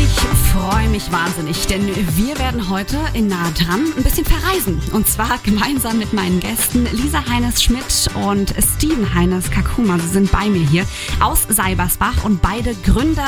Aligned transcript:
Ich 0.00 0.14
freue 0.52 0.88
mich 0.90 1.10
wahnsinnig, 1.10 1.66
denn 1.66 1.84
wir 2.16 2.38
werden 2.38 2.70
heute 2.70 2.96
in 3.14 3.26
Nahe 3.26 3.50
dran 3.52 3.84
ein 3.96 4.04
bisschen 4.04 4.24
verreisen. 4.24 4.80
Und 4.92 5.08
zwar 5.08 5.38
gemeinsam 5.42 5.98
mit 5.98 6.12
meinen 6.12 6.38
Gästen 6.38 6.86
Lisa 6.92 7.28
Heines-Schmidt 7.28 8.08
und 8.14 8.54
Steven 8.76 9.12
Heines-Kakuma. 9.12 9.98
Sie 9.98 10.06
sind 10.06 10.30
bei 10.30 10.48
mir 10.48 10.64
hier 10.64 10.86
aus 11.18 11.46
Seibersbach 11.48 12.22
und 12.24 12.40
beide 12.40 12.76
Gründer 12.76 13.26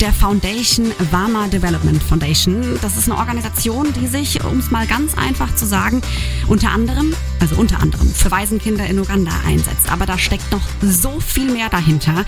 der 0.00 0.12
Foundation 0.12 0.92
Wama 1.10 1.48
Development 1.48 2.02
Foundation. 2.02 2.78
Das 2.82 2.98
ist 2.98 3.10
eine 3.10 3.18
Organisation, 3.18 3.90
die 3.94 4.06
sich, 4.06 4.44
um 4.44 4.58
es 4.58 4.70
mal 4.70 4.86
ganz 4.86 5.16
einfach 5.16 5.54
zu 5.54 5.64
sagen, 5.64 6.02
unter 6.48 6.70
anderem, 6.70 7.14
also 7.40 7.56
unter 7.56 7.80
anderem 7.80 8.12
für 8.12 8.30
Waisenkinder 8.30 8.86
in 8.86 8.98
Uganda 8.98 9.32
einsetzt. 9.46 9.90
Aber 9.90 10.06
da 10.06 10.18
steckt 10.18 10.50
noch 10.52 10.62
so 10.82 11.20
viel 11.20 11.50
mehr 11.50 11.68
dahinter. 11.68 12.24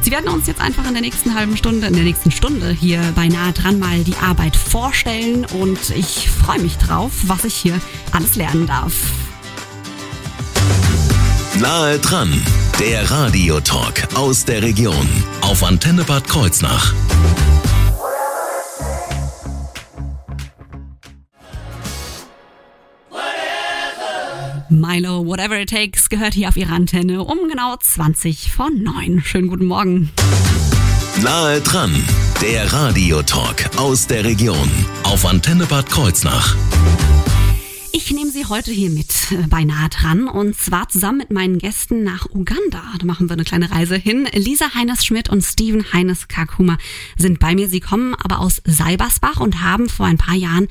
Sie 0.00 0.10
werden 0.10 0.28
uns 0.28 0.46
jetzt 0.46 0.60
einfach 0.60 0.86
in 0.86 0.92
der 0.92 1.02
nächsten 1.02 1.34
halben 1.34 1.56
Stunde, 1.56 1.86
in 1.86 1.94
der 1.94 2.04
nächsten 2.04 2.30
Stunde 2.30 2.70
hier 2.70 3.00
bei 3.14 3.28
Nahe 3.28 3.52
dran 3.52 3.78
mal 3.78 4.04
die 4.04 4.16
Arbeit 4.16 4.56
vorstellen 4.56 5.44
und 5.46 5.90
ich 5.90 6.30
freue 6.30 6.60
mich 6.60 6.76
drauf, 6.78 7.12
was 7.26 7.44
ich 7.44 7.54
hier 7.54 7.80
alles 8.12 8.36
lernen 8.36 8.66
darf. 8.66 8.94
Nahe 11.60 11.98
dran, 11.98 12.40
der 12.78 13.10
Radiotalk 13.10 14.14
aus 14.14 14.44
der 14.44 14.62
Region 14.62 15.08
auf 15.40 15.64
Antenne 15.64 16.04
Bad 16.04 16.28
Kreuznach. 16.28 16.94
Milo, 24.88 25.20
whatever 25.20 25.60
it 25.60 25.68
takes, 25.68 26.08
gehört 26.08 26.32
hier 26.32 26.48
auf 26.48 26.56
ihre 26.56 26.72
Antenne 26.72 27.22
um 27.22 27.46
genau 27.46 27.76
20 27.76 28.50
von 28.50 28.82
9. 28.82 29.22
Schönen 29.22 29.48
guten 29.48 29.66
Morgen. 29.66 30.08
Nahe 31.22 31.60
dran, 31.60 31.94
der 32.40 32.72
Radiotalk 32.72 33.76
aus 33.76 34.06
der 34.06 34.24
Region 34.24 34.70
auf 35.02 35.26
Antenne 35.26 35.66
Bad 35.66 35.90
Kreuznach. 35.90 36.56
Ich 37.92 38.10
nehme 38.12 38.30
Sie 38.30 38.46
heute 38.46 38.70
hier 38.70 38.88
mit 38.88 39.10
äh, 39.32 39.46
bei 39.48 39.64
Nahe 39.64 39.90
dran 39.90 40.26
und 40.26 40.56
zwar 40.56 40.88
zusammen 40.88 41.18
mit 41.18 41.30
meinen 41.30 41.58
Gästen 41.58 42.02
nach 42.02 42.24
Uganda. 42.30 42.82
Da 42.98 43.04
machen 43.04 43.28
wir 43.28 43.34
eine 43.34 43.44
kleine 43.44 43.70
Reise 43.70 43.96
hin. 43.96 44.26
Lisa 44.32 44.74
Heines-Schmidt 44.74 45.28
und 45.28 45.42
Steven 45.42 45.92
Heines-Kakuma 45.92 46.78
sind 47.18 47.40
bei 47.40 47.54
mir. 47.54 47.68
Sie 47.68 47.80
kommen 47.80 48.14
aber 48.14 48.38
aus 48.38 48.62
Seibersbach 48.64 49.40
und 49.40 49.62
haben 49.62 49.90
vor 49.90 50.06
ein 50.06 50.16
paar 50.16 50.36
Jahren 50.36 50.68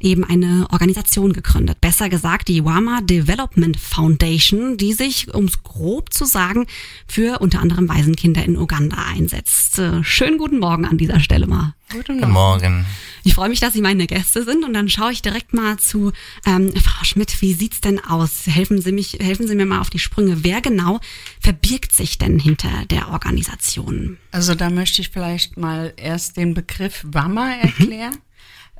eben 0.00 0.24
eine 0.24 0.66
Organisation 0.70 1.32
gegründet. 1.32 1.80
Besser 1.80 2.08
gesagt 2.08 2.48
die 2.48 2.64
Wama 2.64 3.00
Development 3.00 3.78
Foundation, 3.78 4.76
die 4.76 4.92
sich, 4.92 5.32
um 5.34 5.46
es 5.46 5.62
grob 5.62 6.12
zu 6.12 6.24
sagen, 6.24 6.66
für 7.06 7.40
unter 7.40 7.60
anderem 7.60 7.88
Waisenkinder 7.88 8.44
in 8.44 8.56
Uganda 8.56 8.96
einsetzt. 9.12 9.78
Äh, 9.78 10.02
Schönen 10.04 10.38
guten 10.38 10.58
Morgen 10.58 10.84
an 10.84 10.98
dieser 10.98 11.20
Stelle 11.20 11.46
mal. 11.46 11.74
Guten 11.92 12.28
Morgen. 12.28 12.86
Ich 13.22 13.34
freue 13.34 13.48
mich, 13.48 13.60
dass 13.60 13.72
Sie 13.72 13.80
meine 13.80 14.06
Gäste 14.06 14.42
sind 14.42 14.64
und 14.64 14.74
dann 14.74 14.88
schaue 14.88 15.12
ich 15.12 15.22
direkt 15.22 15.54
mal 15.54 15.78
zu 15.78 16.12
ähm, 16.44 16.74
Frau 16.74 17.04
Schmidt. 17.04 17.40
Wie 17.40 17.54
sieht's 17.54 17.80
denn 17.80 18.02
aus? 18.04 18.46
Helfen 18.46 18.80
Sie 18.80 18.92
mich, 18.92 19.18
helfen 19.20 19.46
Sie 19.46 19.54
mir 19.54 19.64
mal 19.64 19.80
auf 19.80 19.90
die 19.90 19.98
Sprünge. 19.98 20.42
Wer 20.42 20.60
genau 20.60 21.00
verbirgt 21.40 21.92
sich 21.92 22.18
denn 22.18 22.38
hinter 22.38 22.70
der 22.90 23.10
Organisation? 23.10 24.18
Also 24.32 24.54
da 24.54 24.70
möchte 24.70 25.02
ich 25.02 25.10
vielleicht 25.10 25.56
mal 25.56 25.92
erst 25.96 26.36
den 26.36 26.54
Begriff 26.54 27.04
WAMA 27.04 27.54
erklären. 27.62 28.18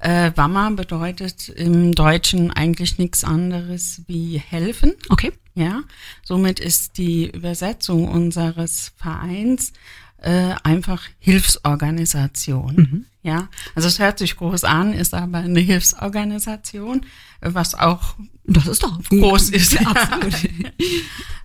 Äh, 0.05 0.33
WAMA 0.37 0.69
bedeutet 0.69 1.49
im 1.49 1.93
Deutschen 1.93 2.51
eigentlich 2.51 2.99
nichts 2.99 3.25
anderes 3.25 4.03
wie 4.07 4.37
helfen. 4.39 4.93
Okay. 5.09 5.33
Ja, 5.55 5.81
somit 6.23 6.61
ist 6.61 6.99
die 6.99 7.31
Übersetzung 7.31 8.09
unseres 8.09 8.93
Vereins 8.97 9.73
äh, 10.19 10.57
einfach 10.63 11.09
Hilfsorganisation. 11.21 12.75
Mhm. 12.77 13.07
Ja, 13.23 13.49
also 13.75 13.89
es 13.89 13.99
hört 13.99 14.19
sich 14.19 14.37
groß 14.37 14.65
an, 14.65 14.93
ist 14.93 15.15
aber 15.15 15.39
eine 15.39 15.61
Hilfsorganisation, 15.61 17.07
was 17.41 17.75
auch 17.75 18.17
Das 18.45 18.67
ist 18.67 18.83
doch 18.83 19.03
groß 19.05 19.49
ist. 19.51 19.73
Ja, 19.73 19.81
absolut. 19.87 20.35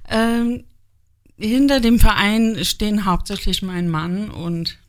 ähm, 0.09 0.65
hinter 1.37 1.79
dem 1.79 1.97
Verein 1.97 2.65
stehen 2.65 3.05
hauptsächlich 3.05 3.61
mein 3.61 3.87
Mann 3.87 4.29
und 4.29 4.79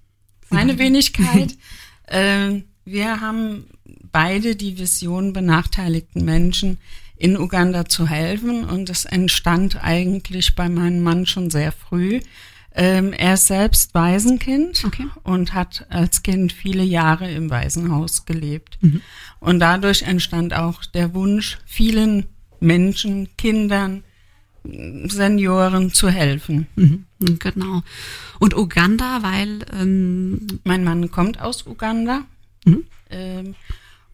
meine 0.48 0.76
Wenigkeit. 0.78 1.54
ähm, 2.08 2.64
wir 2.84 3.20
haben 3.20 3.64
beide 4.12 4.56
die 4.56 4.78
Vision, 4.78 5.32
benachteiligten 5.32 6.24
Menschen 6.24 6.78
in 7.16 7.36
Uganda 7.38 7.84
zu 7.84 8.08
helfen 8.08 8.64
und 8.64 8.88
das 8.88 9.04
entstand 9.04 9.82
eigentlich 9.82 10.54
bei 10.54 10.68
meinem 10.68 11.02
Mann 11.02 11.26
schon 11.26 11.50
sehr 11.50 11.70
früh. 11.72 12.20
Ähm, 12.72 13.12
er 13.12 13.34
ist 13.34 13.48
selbst 13.48 13.94
Waisenkind 13.94 14.84
Okay. 14.84 15.06
und 15.24 15.52
hat 15.54 15.86
als 15.90 16.22
Kind 16.22 16.52
viele 16.52 16.84
Jahre 16.84 17.30
im 17.30 17.50
Waisenhaus 17.50 18.24
gelebt. 18.26 18.78
Mhm. 18.80 19.00
Und 19.40 19.58
dadurch 19.58 20.02
entstand 20.02 20.54
auch 20.54 20.84
der 20.84 21.12
Wunsch, 21.12 21.58
vielen 21.66 22.26
Menschen, 22.60 23.28
Kindern, 23.36 24.04
Senioren 24.64 25.92
zu 25.92 26.08
helfen. 26.10 26.66
Mhm, 26.76 27.04
Genau. 27.38 27.82
Und 28.38 28.56
Uganda, 28.56 29.22
weil 29.22 29.58
ähm, 29.78 30.46
Mein 30.64 30.84
Mann 30.84 31.10
kommt 31.10 31.40
aus 31.40 31.66
Uganda. 31.66 32.22
Mhm. 32.64 32.84
Ähm, 33.10 33.54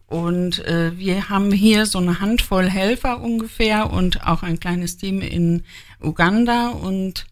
und 0.07 0.65
äh, 0.65 0.97
wir 0.97 1.29
haben 1.29 1.51
hier 1.51 1.85
so 1.85 1.97
eine 1.99 2.21
Handvoll 2.21 2.69
Helfer 2.69 3.21
ungefähr 3.21 3.91
und 3.91 4.25
auch 4.25 4.41
ein 4.41 4.59
kleines 4.59 4.97
Team 4.97 5.21
in 5.21 5.63
Uganda 6.01 6.69
und 6.69 7.25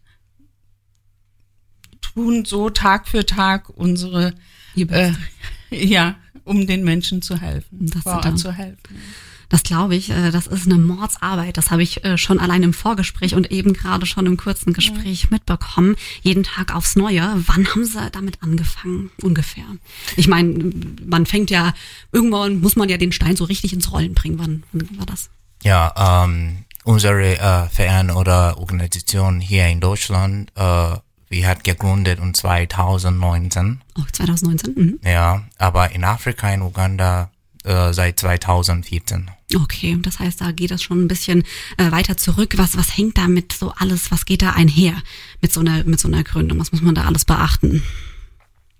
tun 2.00 2.44
so 2.44 2.68
Tag 2.68 3.08
für 3.08 3.24
Tag 3.24 3.70
unsere, 3.70 4.34
äh, 4.76 5.12
ja, 5.70 6.16
um 6.44 6.66
den 6.66 6.84
Menschen 6.84 7.22
zu 7.22 7.40
helfen, 7.40 7.88
vor 8.02 8.16
Ort 8.16 8.38
zu 8.38 8.52
helfen. 8.52 8.96
Das 9.48 9.62
glaube 9.62 9.94
ich, 9.94 10.10
äh, 10.10 10.30
das 10.30 10.46
ist 10.46 10.66
eine 10.66 10.78
Mordsarbeit. 10.78 11.56
Das 11.56 11.70
habe 11.70 11.82
ich 11.82 12.04
äh, 12.04 12.18
schon 12.18 12.38
allein 12.38 12.62
im 12.62 12.72
Vorgespräch 12.72 13.34
und 13.34 13.50
eben 13.50 13.72
gerade 13.72 14.06
schon 14.06 14.26
im 14.26 14.36
kurzen 14.36 14.72
Gespräch 14.72 15.30
mitbekommen. 15.30 15.96
Jeden 16.22 16.42
Tag 16.42 16.74
aufs 16.74 16.96
Neue. 16.96 17.22
Wann 17.46 17.66
haben 17.68 17.84
Sie 17.84 18.10
damit 18.10 18.42
angefangen? 18.42 19.10
Ungefähr. 19.22 19.64
Ich 20.16 20.28
meine, 20.28 20.72
man 21.04 21.26
fängt 21.26 21.50
ja, 21.50 21.74
irgendwann 22.12 22.60
muss 22.60 22.76
man 22.76 22.88
ja 22.88 22.96
den 22.96 23.12
Stein 23.12 23.36
so 23.36 23.44
richtig 23.44 23.72
ins 23.72 23.92
Rollen 23.92 24.14
bringen. 24.14 24.38
Wann, 24.38 24.62
wann 24.72 24.98
war 24.98 25.06
das? 25.06 25.30
Ja, 25.62 26.24
ähm, 26.24 26.64
unsere 26.84 27.38
äh, 27.38 27.68
Verein 27.68 28.10
oder 28.10 28.58
Organisation 28.58 29.40
hier 29.40 29.66
in 29.66 29.80
Deutschland, 29.80 30.50
äh, 30.54 30.96
wir 31.28 31.48
hat 31.48 31.64
gegründet 31.64 32.20
in 32.20 32.34
2019. 32.34 33.80
Oh, 33.98 34.02
2019? 34.12 34.74
Mhm. 34.74 35.00
Ja, 35.02 35.42
aber 35.58 35.90
in 35.90 36.04
Afrika, 36.04 36.52
in 36.52 36.62
Uganda 36.62 37.30
äh, 37.66 37.92
seit 37.92 38.20
2014. 38.20 39.30
Okay, 39.54 39.98
das 40.00 40.18
heißt, 40.18 40.40
da 40.40 40.52
geht 40.52 40.70
es 40.70 40.82
schon 40.82 41.04
ein 41.04 41.08
bisschen 41.08 41.44
äh, 41.76 41.90
weiter 41.90 42.16
zurück. 42.16 42.54
Was, 42.56 42.76
was 42.76 42.96
hängt 42.96 43.18
da 43.18 43.28
mit 43.28 43.52
so 43.52 43.72
alles, 43.76 44.10
was 44.10 44.24
geht 44.24 44.42
da 44.42 44.50
einher 44.50 44.94
mit 45.40 45.52
so 45.52 45.60
einer, 45.60 45.84
mit 45.84 46.00
so 46.00 46.08
einer 46.08 46.24
Gründung? 46.24 46.58
Was 46.60 46.72
muss 46.72 46.82
man 46.82 46.94
da 46.94 47.04
alles 47.04 47.24
beachten? 47.24 47.82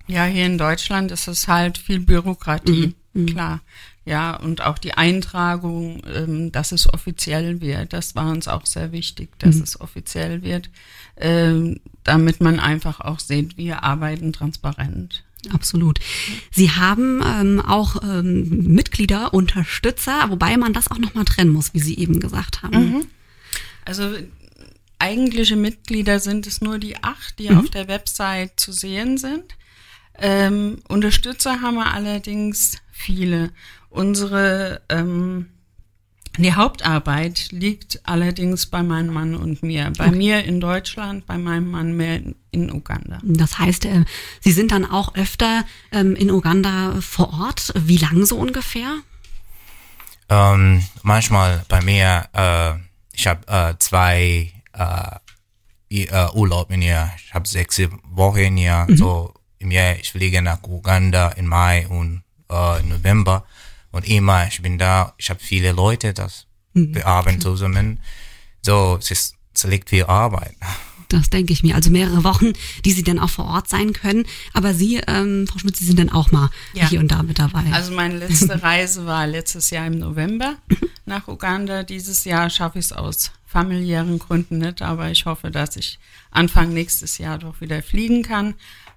Ja, 0.07 0.25
hier 0.25 0.47
in 0.47 0.59
Deutschland 0.59 1.11
ist 1.11 1.27
es 1.27 1.49
halt 1.49 1.79
viel 1.79 2.01
Bürokratie, 2.01 2.95
klar. 3.27 3.61
Ja, 4.05 4.37
und 4.37 4.63
auch 4.63 4.79
die 4.79 4.95
Eintragung, 4.95 6.01
ähm, 6.07 6.53
dass 6.53 6.71
es 6.71 6.93
offiziell 6.93 7.61
wird, 7.61 7.93
das 7.93 8.15
war 8.15 8.31
uns 8.31 8.47
auch 8.47 8.65
sehr 8.65 8.93
wichtig, 8.93 9.37
dass 9.41 9.57
es 9.57 9.81
offiziell 9.81 10.43
wird, 10.43 10.71
ähm, 11.17 11.81
damit 12.05 12.41
man 12.41 12.61
einfach 12.61 13.01
auch 13.01 13.19
sieht, 13.19 13.57
wir 13.57 13.83
arbeiten 13.83 14.33
transparent. 14.33 15.25
Absolut. 15.53 15.99
Sie 16.51 16.71
haben 16.71 17.23
ähm, 17.25 17.61
auch 17.61 18.03
ähm, 18.03 18.73
Mitglieder, 18.73 19.33
Unterstützer, 19.35 20.27
wobei 20.31 20.57
man 20.57 20.73
das 20.73 20.91
auch 20.91 20.99
nochmal 20.99 21.25
trennen 21.25 21.53
muss, 21.53 21.75
wie 21.75 21.81
Sie 21.81 21.97
eben 21.99 22.21
gesagt 22.21 22.63
haben. 22.63 23.07
Also 23.85 24.15
eigentliche 24.99 25.57
Mitglieder 25.57 26.21
sind 26.21 26.47
es 26.47 26.61
nur 26.61 26.79
die 26.79 26.97
acht, 27.03 27.39
die 27.39 27.51
Mhm. 27.51 27.59
auf 27.59 27.69
der 27.71 27.89
Website 27.89 28.59
zu 28.59 28.73
sehen 28.73 29.19
sind. 29.19 29.45
Ähm, 30.19 30.79
Unterstützer 30.89 31.61
haben 31.61 31.75
wir 31.77 31.93
allerdings 31.93 32.79
viele. 32.91 33.51
Unsere 33.91 34.81
ähm, 34.89 35.47
die 36.39 36.55
Hauptarbeit 36.55 37.49
liegt 37.51 38.01
allerdings 38.05 38.67
bei 38.67 38.83
meinem 38.83 39.13
Mann 39.13 39.35
und 39.35 39.63
mir. 39.63 39.93
Bei 39.97 40.11
mir 40.11 40.45
in 40.45 40.61
Deutschland, 40.61 41.27
bei 41.27 41.39
meinem 41.39 41.71
Mann 41.71 41.97
mehr 41.97 42.21
in, 42.51 42.73
Uganda. 42.73 43.19
Das 43.23 43.59
heißt, 43.59 43.85
äh, 43.85 44.05
Sie 44.41 44.53
sind 44.53 44.73
dann 44.73 44.85
auch 44.85 45.15
öfter 45.15 45.65
ähm, 45.93 46.17
in 46.17 46.31
Uganda 46.31 47.01
vor 47.01 47.33
Ort. 47.33 47.73
Wie 47.77 47.99
lang 47.99 48.25
so 48.25 48.37
ungefähr? 48.37 48.97
Ähm, 50.29 50.83
manchmal 51.03 51.65
bei 51.69 51.83
mir, 51.83 52.27
äh, 52.33 52.73
ich 53.13 53.27
habe 53.27 53.47
äh, 53.47 53.75
zwei 53.79 54.53
äh, 54.73 56.05
äh, 56.05 56.29
Urlaub 56.35 56.71
in 56.71 56.83
ihr, 56.83 57.11
ich 57.17 57.35
habe 57.35 57.47
sechs 57.47 57.81
Wochen 58.05 58.39
in 58.39 58.59
ihr, 58.59 58.87
so 58.91 59.35
im 59.59 59.71
Jahr, 59.71 59.97
ich 59.97 60.13
fliege 60.13 60.43
nach 60.43 60.63
Uganda 60.63 61.29
im 61.31 61.47
Mai 61.47 61.87
und 61.89 62.23
äh, 62.51 62.83
November. 62.83 63.45
Und 63.97 64.07
immer, 64.07 64.47
ich 64.47 64.61
bin 64.63 64.79
da, 64.79 65.15
ich 65.19 65.31
habe 65.31 65.41
viele 65.41 65.73
Leute, 65.73 66.13
das 66.13 66.47
Mhm. 66.75 66.95
wir 66.95 67.07
arbeiten 67.07 67.41
zusammen. 67.41 68.01
So, 68.63 68.97
es 69.01 69.11
ist, 69.11 69.35
es 69.55 69.65
liegt 69.65 69.89
viel 69.89 70.05
Arbeit. 70.05 70.55
Das 71.09 71.31
denke 71.31 71.53
ich 71.55 71.63
mir. 71.63 71.75
Also 71.77 71.91
mehrere 71.91 72.23
Wochen, 72.25 72.53
die 72.85 72.93
Sie 72.93 73.03
dann 73.05 73.19
auch 73.21 73.31
vor 73.31 73.47
Ort 73.47 73.69
sein 73.71 73.93
können. 73.95 74.27
Aber 74.53 74.75
Sie, 74.75 74.97
ähm, 75.07 75.47
Frau 75.49 75.59
Schmidt, 75.59 75.77
Sie 75.77 75.87
sind 75.87 75.99
dann 75.99 76.11
auch 76.11 76.33
mal 76.33 76.51
Ja. 76.75 76.89
hier 76.89 77.01
und 77.01 77.11
da 77.13 77.23
mit 77.23 77.39
dabei. 77.39 77.63
Also 77.73 77.93
meine 77.93 78.19
letzte 78.19 78.61
Reise 78.63 79.07
war 79.07 79.27
letztes 79.27 79.71
Jahr 79.71 79.87
im 79.87 79.99
November 79.99 80.57
nach 81.07 81.29
Uganda. 81.29 81.83
Dieses 81.85 82.25
Jahr 82.25 82.51
schaffe 82.51 82.79
ich 82.81 82.87
es 82.87 82.93
aus 82.93 83.31
familiären 83.47 84.19
Gründen 84.19 84.59
nicht, 84.59 84.83
aber 84.83 85.11
ich 85.11 85.25
hoffe, 85.25 85.51
dass 85.51 85.77
ich 85.77 85.99
Anfang 86.31 86.75
nächstes 86.75 87.17
Jahr 87.19 87.39
doch 87.39 87.61
wieder 87.63 87.83
fliegen 87.83 88.23
kann. 88.23 88.55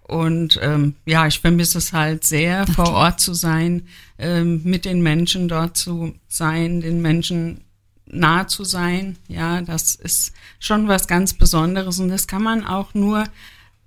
Und 0.10 0.60
ähm, 0.64 0.96
ja, 1.06 1.28
ich 1.28 1.40
vermisse 1.40 1.78
es 1.78 1.94
halt 1.94 2.26
sehr, 2.26 2.66
vor 2.66 2.92
Ort 2.94 3.20
zu 3.20 3.36
sein, 3.36 3.88
ähm, 4.18 4.62
mit 4.64 4.86
den 4.86 5.02
Menschen 5.02 5.48
dort 5.48 5.78
zu 5.78 6.16
sein, 6.28 6.82
den 6.82 7.02
Menschen 7.02 7.62
nah 8.08 8.48
zu 8.48 8.64
sein. 8.64 9.18
Ja, 9.28 9.62
das 9.62 9.94
ist 9.94 10.34
schon 10.60 10.88
was 10.88 11.08
ganz 11.08 11.36
Besonderes 11.36 12.00
und 12.00 12.10
das 12.10 12.26
kann 12.26 12.42
man 12.42 12.66
auch 12.66 12.96
nur 12.96 13.24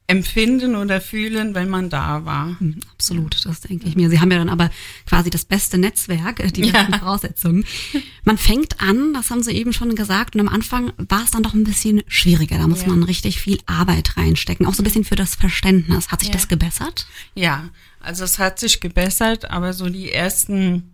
empfinden 0.09 0.75
oder 0.77 1.01
fühlen, 1.01 1.55
wenn 1.55 1.69
man 1.71 1.89
da 1.89 2.25
war. 2.25 2.57
Mhm, 2.61 2.81
Absolut, 2.93 3.47
das 3.47 3.61
denke 3.63 3.89
ich 3.89 3.95
mir. 3.97 4.11
Sie 4.11 4.21
haben 4.21 4.31
ja 4.31 4.39
dann 4.39 4.49
aber 4.49 4.71
quasi 5.07 5.31
das 5.31 5.45
beste 5.45 5.79
Netzwerk, 5.79 6.41
äh, 6.41 6.49
die 6.51 6.63
besten 6.71 6.93
Ja. 6.93 6.99
Voraussetzungen. 6.99 7.65
Man 8.25 8.37
fängt 8.37 8.81
an, 8.81 9.15
das 9.15 9.31
haben 9.31 9.43
Sie 9.43 9.53
eben 9.53 9.73
schon 9.73 9.95
gesagt, 9.95 10.35
und 10.35 10.41
am 10.41 10.49
Anfang 10.49 10.93
war 10.99 11.23
es 11.25 11.31
dann 11.31 11.43
doch 11.43 11.55
ein 11.55 11.65
bisschen 11.65 12.03
schwieriger. 12.09 12.59
Da 12.59 12.67
muss 12.69 12.83
Ja. 12.83 12.89
man 12.89 13.05
richtig 13.05 13.41
viel 13.41 13.59
Arbeit 13.67 14.17
reinstecken, 14.17 14.67
auch 14.67 14.75
so 14.75 14.83
ein 14.83 14.85
bisschen 14.85 15.05
für 15.05 15.17
das 15.17 15.35
Verständnis. 15.37 16.09
Hat 16.09 16.21
sich 16.21 16.29
Ja. 16.29 16.35
das 16.35 16.49
gebessert? 16.49 17.07
Ja, 17.35 17.71
also 18.01 18.25
es 18.25 18.39
hat 18.39 18.59
sich 18.59 18.81
gebessert, 18.81 19.51
aber 19.51 19.73
so 19.73 19.89
die 19.89 20.13
ersten, 20.13 20.91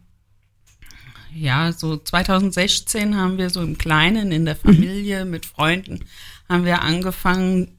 ja, 1.34 1.72
so 1.72 1.96
2016 1.96 3.16
haben 3.16 3.38
wir 3.38 3.50
so 3.50 3.62
im 3.62 3.78
Kleinen, 3.78 4.32
in 4.32 4.44
der 4.44 4.56
Familie, 4.56 5.24
mit 5.24 5.46
Freunden, 5.46 6.00
haben 6.48 6.64
wir 6.64 6.82
angefangen, 6.82 7.72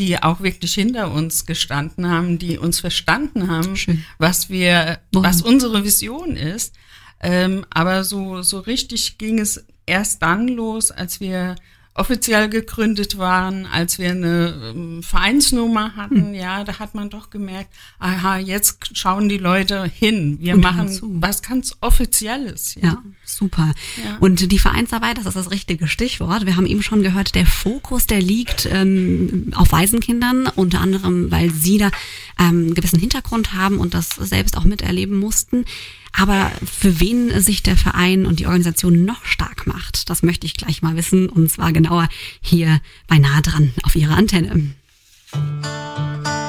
die 0.00 0.22
auch 0.22 0.40
wirklich 0.40 0.72
hinter 0.72 1.12
uns 1.12 1.44
gestanden 1.44 2.08
haben, 2.08 2.38
die 2.38 2.56
uns 2.56 2.80
verstanden 2.80 3.48
haben, 3.48 3.76
Schön. 3.76 4.02
was 4.16 4.48
wir, 4.48 4.98
was 5.12 5.42
unsere 5.42 5.84
Vision 5.84 6.36
ist. 6.36 6.74
Ähm, 7.20 7.66
aber 7.68 8.02
so, 8.02 8.40
so 8.40 8.60
richtig 8.60 9.18
ging 9.18 9.38
es 9.38 9.66
erst 9.84 10.22
dann 10.22 10.48
los, 10.48 10.90
als 10.90 11.20
wir 11.20 11.54
offiziell 12.00 12.48
gegründet 12.48 13.18
waren, 13.18 13.66
als 13.66 13.98
wir 13.98 14.10
eine 14.10 14.72
ähm, 14.74 15.02
Vereinsnummer 15.02 15.94
hatten, 15.96 16.28
Hm. 16.28 16.34
ja, 16.34 16.64
da 16.64 16.78
hat 16.78 16.94
man 16.94 17.10
doch 17.10 17.30
gemerkt, 17.30 17.70
aha, 17.98 18.38
jetzt 18.38 18.96
schauen 18.96 19.28
die 19.28 19.38
Leute 19.38 19.84
hin. 19.84 20.38
Wir 20.40 20.54
Und 20.54 20.62
machen 20.62 20.88
zu. 20.88 21.10
was 21.20 21.42
ganz 21.42 21.76
Offizielles. 21.80 22.74
Ja, 22.80 23.02
super. 23.24 23.72
Ja. 24.02 24.16
Und 24.20 24.50
die 24.50 24.58
Vereinsarbeit, 24.58 25.18
das 25.18 25.26
ist 25.26 25.36
das 25.36 25.50
richtige 25.50 25.86
Stichwort. 25.88 26.46
Wir 26.46 26.56
haben 26.56 26.66
eben 26.66 26.82
schon 26.82 27.02
gehört, 27.02 27.34
der 27.34 27.46
Fokus, 27.46 28.06
der 28.06 28.20
liegt 28.20 28.66
ähm, 28.70 29.52
auf 29.54 29.72
Waisenkindern, 29.72 30.46
unter 30.56 30.80
anderem, 30.80 31.30
weil 31.30 31.50
sie 31.52 31.78
da 31.78 31.90
ähm, 32.38 32.46
einen 32.66 32.74
gewissen 32.74 32.98
Hintergrund 32.98 33.52
haben 33.54 33.78
und 33.78 33.92
das 33.94 34.08
selbst 34.10 34.56
auch 34.56 34.64
miterleben 34.64 35.18
mussten. 35.18 35.64
Aber 36.12 36.50
für 36.64 37.00
wen 37.00 37.40
sich 37.40 37.62
der 37.62 37.76
Verein 37.76 38.26
und 38.26 38.40
die 38.40 38.46
Organisation 38.46 39.04
noch 39.04 39.24
stark 39.24 39.66
macht, 39.66 40.10
das 40.10 40.22
möchte 40.22 40.46
ich 40.46 40.54
gleich 40.54 40.82
mal 40.82 40.96
wissen. 40.96 41.28
Und 41.28 41.50
zwar 41.50 41.72
genauer 41.72 42.08
hier 42.40 42.80
bei 43.06 43.18
nah 43.18 43.40
dran 43.40 43.72
auf 43.82 43.96
ihrer 43.96 44.16
Antenne. 44.16 44.74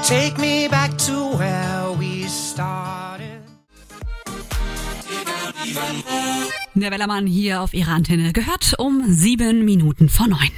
Take 0.08 0.40
me 0.40 0.68
back 0.70 0.98
to 0.98 1.38
where 1.38 1.96
we 1.98 2.28
started. 2.28 3.42
Der 6.74 6.90
Wellermann 6.90 7.28
hier 7.28 7.62
auf 7.62 7.74
ihrer 7.74 7.92
Antenne 7.92 8.34
gehört 8.34 8.74
um 8.78 9.04
sieben 9.08 9.66
Minuten 9.66 10.10
vor 10.10 10.28
neun. 10.28 10.50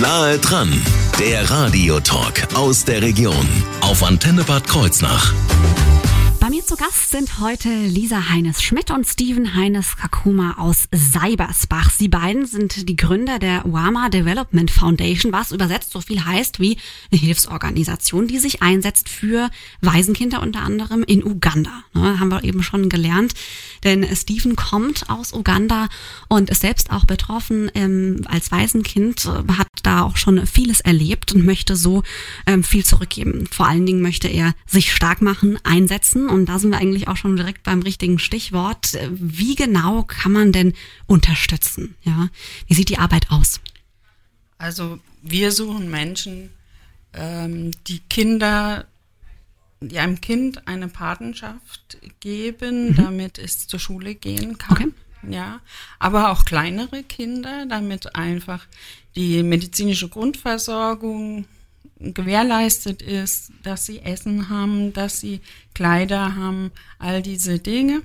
Nahe 0.00 0.38
dran, 0.38 0.70
der 1.18 1.48
Radiotalk 1.48 2.54
aus 2.54 2.84
der 2.84 3.00
Region 3.00 3.46
auf 3.80 4.02
Antenne 4.02 4.44
Bad 4.44 4.66
Kreuznach. 4.66 5.32
Zu 6.70 6.76
Gast 6.76 7.10
sind 7.10 7.40
heute 7.40 7.68
Lisa 7.68 8.28
Heines-Schmidt 8.28 8.92
und 8.92 9.04
Steven 9.04 9.56
Heines-Kakuma 9.56 10.54
aus 10.58 10.84
Seibersbach. 10.92 11.90
Sie 11.90 12.06
beiden 12.06 12.46
sind 12.46 12.88
die 12.88 12.94
Gründer 12.94 13.40
der 13.40 13.62
Wama 13.64 14.08
Development 14.08 14.70
Foundation, 14.70 15.32
was 15.32 15.50
übersetzt 15.50 15.90
so 15.90 16.00
viel 16.00 16.24
heißt 16.24 16.60
wie 16.60 16.76
eine 17.10 17.20
Hilfsorganisation, 17.20 18.28
die 18.28 18.38
sich 18.38 18.62
einsetzt 18.62 19.08
für 19.08 19.50
Waisenkinder 19.80 20.40
unter 20.40 20.60
anderem 20.60 21.02
in 21.02 21.24
Uganda. 21.24 21.72
Ne, 21.92 22.20
haben 22.20 22.30
wir 22.30 22.44
eben 22.44 22.62
schon 22.62 22.88
gelernt, 22.88 23.34
denn 23.82 24.06
Steven 24.14 24.54
kommt 24.54 25.10
aus 25.10 25.32
Uganda 25.32 25.88
und 26.28 26.50
ist 26.50 26.60
selbst 26.60 26.92
auch 26.92 27.04
betroffen 27.04 27.68
ähm, 27.74 28.22
als 28.28 28.52
Waisenkind, 28.52 29.24
äh, 29.24 29.52
hat 29.54 29.66
da 29.82 30.02
auch 30.02 30.16
schon 30.16 30.46
vieles 30.46 30.78
erlebt 30.78 31.32
und 31.32 31.44
möchte 31.44 31.74
so 31.74 32.04
ähm, 32.46 32.62
viel 32.62 32.84
zurückgeben. 32.84 33.48
Vor 33.50 33.66
allen 33.66 33.86
Dingen 33.86 34.02
möchte 34.02 34.28
er 34.28 34.54
sich 34.66 34.92
stark 34.92 35.20
machen, 35.20 35.58
einsetzen 35.64 36.28
und 36.28 36.46
da 36.46 36.59
sind 36.60 36.70
wir 36.70 36.78
eigentlich 36.78 37.08
auch 37.08 37.16
schon 37.16 37.36
direkt 37.36 37.62
beim 37.62 37.82
richtigen 37.82 38.18
Stichwort. 38.18 38.96
Wie 39.10 39.54
genau 39.54 40.02
kann 40.04 40.32
man 40.32 40.52
denn 40.52 40.74
unterstützen? 41.06 41.94
Ja, 42.02 42.28
wie 42.66 42.74
sieht 42.74 42.88
die 42.88 42.98
Arbeit 42.98 43.30
aus? 43.30 43.60
Also 44.58 44.98
wir 45.22 45.52
suchen 45.52 45.90
Menschen, 45.90 46.50
ähm, 47.14 47.72
die 47.86 48.00
Kinder, 48.00 48.86
die 49.80 49.98
einem 49.98 50.20
Kind 50.20 50.68
eine 50.68 50.88
Patenschaft 50.88 51.98
geben, 52.20 52.94
damit 52.96 53.38
es 53.38 53.66
zur 53.66 53.80
Schule 53.80 54.14
gehen 54.14 54.58
kann. 54.58 54.76
Okay. 54.76 54.92
Ja, 55.28 55.60
aber 55.98 56.30
auch 56.30 56.44
kleinere 56.44 57.02
Kinder, 57.02 57.66
damit 57.66 58.16
einfach 58.16 58.66
die 59.16 59.42
medizinische 59.42 60.08
Grundversorgung 60.08 61.44
gewährleistet 62.00 63.02
ist, 63.02 63.52
dass 63.62 63.86
sie 63.86 64.00
Essen 64.00 64.48
haben, 64.48 64.92
dass 64.92 65.20
sie 65.20 65.40
Kleider 65.74 66.34
haben, 66.34 66.70
all 66.98 67.22
diese 67.22 67.58
Dinge. 67.58 68.02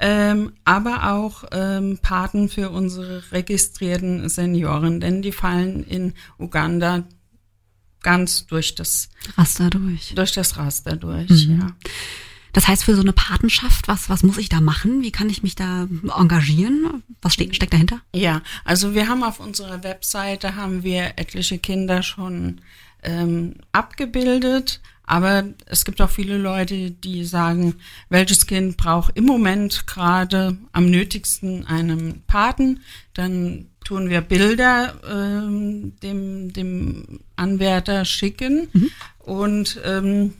Ähm, 0.00 0.52
aber 0.64 1.12
auch 1.12 1.44
ähm, 1.52 1.98
Paten 2.02 2.48
für 2.48 2.70
unsere 2.70 3.22
registrierten 3.30 4.28
Senioren, 4.28 5.00
denn 5.00 5.22
die 5.22 5.32
fallen 5.32 5.84
in 5.84 6.14
Uganda 6.38 7.04
ganz 8.02 8.46
durch 8.46 8.74
das, 8.74 9.10
Raster 9.36 9.70
durch. 9.70 10.14
durch 10.14 10.32
das 10.32 10.56
Raster 10.56 10.96
durch. 10.96 11.46
Mhm. 11.46 11.60
Ja. 11.60 11.76
Das 12.52 12.68
heißt, 12.68 12.84
für 12.84 12.94
so 12.94 13.00
eine 13.00 13.12
Patenschaft, 13.12 13.88
was, 13.88 14.10
was 14.10 14.22
muss 14.22 14.36
ich 14.36 14.48
da 14.48 14.60
machen? 14.60 15.02
Wie 15.02 15.12
kann 15.12 15.30
ich 15.30 15.42
mich 15.42 15.54
da 15.54 15.88
engagieren? 16.18 17.02
Was 17.22 17.34
steht, 17.34 17.54
steckt 17.56 17.72
dahinter? 17.72 18.00
Ja, 18.14 18.42
also 18.64 18.94
wir 18.94 19.08
haben 19.08 19.22
auf 19.22 19.40
unserer 19.40 19.82
Webseite 19.84 20.54
haben 20.54 20.82
wir 20.82 21.14
etliche 21.16 21.58
Kinder 21.58 22.02
schon 22.02 22.60
ähm, 23.02 23.56
abgebildet, 23.72 24.80
aber 25.04 25.44
es 25.66 25.84
gibt 25.84 26.00
auch 26.00 26.10
viele 26.10 26.38
Leute, 26.38 26.90
die 26.90 27.24
sagen, 27.24 27.74
welches 28.08 28.46
Kind 28.46 28.76
braucht 28.76 29.16
im 29.16 29.24
Moment 29.24 29.86
gerade 29.86 30.56
am 30.72 30.90
nötigsten 30.90 31.66
einen 31.66 32.22
Paten, 32.26 32.80
dann 33.14 33.66
tun 33.84 34.08
wir 34.08 34.20
Bilder 34.20 34.94
ähm, 35.06 35.94
dem, 36.02 36.52
dem 36.52 37.20
Anwärter 37.36 38.04
schicken. 38.04 38.68
Und 39.18 39.80
ähm, 39.84 40.34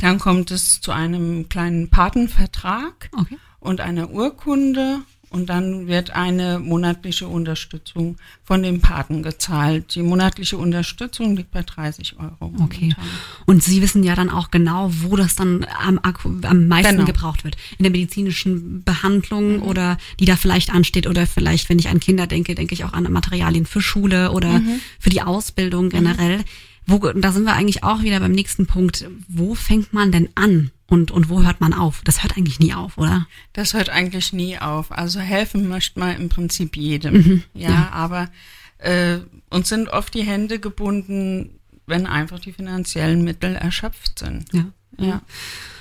dann 0.00 0.18
kommt 0.18 0.50
es 0.50 0.80
zu 0.80 0.90
einem 0.92 1.48
kleinen 1.48 1.88
Patenvertrag 1.88 3.10
Okay. 3.12 3.38
und 3.60 3.80
einer 3.80 4.10
Urkunde 4.10 5.00
und 5.30 5.48
dann 5.48 5.86
wird 5.86 6.10
eine 6.10 6.58
monatliche 6.58 7.28
Unterstützung 7.28 8.16
von 8.44 8.62
dem 8.62 8.80
Paten 8.80 9.22
gezahlt. 9.22 9.94
Die 9.94 10.02
monatliche 10.02 10.56
Unterstützung 10.56 11.36
liegt 11.36 11.50
bei 11.50 11.62
30 11.62 12.18
Euro. 12.18 12.52
Okay. 12.60 12.80
momentan. 12.80 13.04
Und 13.46 13.62
Sie 13.62 13.82
wissen 13.82 14.02
ja 14.04 14.14
dann 14.14 14.30
auch 14.30 14.50
genau, 14.50 14.90
wo 15.02 15.16
das 15.16 15.36
dann 15.36 15.66
am, 15.82 16.00
am 16.42 16.68
meisten 16.68 16.92
Genau. 16.96 17.04
gebraucht 17.06 17.44
wird. 17.44 17.56
In 17.78 17.82
der 17.82 17.92
medizinischen 17.92 18.82
Behandlung 18.84 19.62
oder 19.62 19.98
die 20.18 20.24
da 20.24 20.36
vielleicht 20.36 20.72
ansteht 20.72 21.06
oder 21.06 21.26
vielleicht, 21.26 21.68
wenn 21.68 21.78
ich 21.78 21.88
an 21.88 22.00
Kinder 22.00 22.26
denke, 22.26 22.54
denke 22.54 22.74
ich 22.74 22.84
auch 22.84 22.92
an 22.92 23.10
Materialien 23.12 23.66
für 23.66 23.80
Schule 23.82 24.32
oder 24.32 24.62
für 24.98 25.10
die 25.10 25.22
Ausbildung 25.22 25.88
generell. 25.90 26.44
Wo, 26.86 26.98
da 26.98 27.32
sind 27.32 27.44
wir 27.44 27.52
eigentlich 27.52 27.84
auch 27.84 28.02
wieder 28.02 28.18
beim 28.20 28.32
nächsten 28.32 28.66
Punkt. 28.66 29.06
Wo 29.28 29.54
fängt 29.54 29.92
man 29.92 30.10
denn 30.10 30.30
an 30.34 30.70
und, 30.90 31.10
und 31.10 31.28
wo 31.28 31.42
hört 31.42 31.60
man 31.60 31.74
auf? 31.74 32.00
Das 32.04 32.22
hört 32.22 32.36
eigentlich 32.36 32.60
nie 32.60 32.72
auf, 32.72 32.96
oder? 32.96 33.26
Das 33.52 33.74
hört 33.74 33.90
eigentlich 33.90 34.32
nie 34.32 34.58
auf. 34.58 34.90
Also 34.90 35.20
helfen 35.20 35.68
möchte 35.68 36.00
man 36.00 36.16
im 36.16 36.28
Prinzip 36.30 36.76
jedem. 36.76 37.42
ja, 37.54 37.90
aber 37.92 38.30
äh, 38.78 39.18
uns 39.50 39.68
sind 39.68 39.90
oft 39.90 40.14
die 40.14 40.22
Hände 40.22 40.58
gebunden, 40.58 41.58
wenn 41.86 42.06
einfach 42.06 42.40
die 42.40 42.52
finanziellen 42.52 43.22
Mittel 43.22 43.54
erschöpft 43.54 44.18
sind. 44.18 44.46
Ja. 44.52 44.64
Ja. 44.98 45.22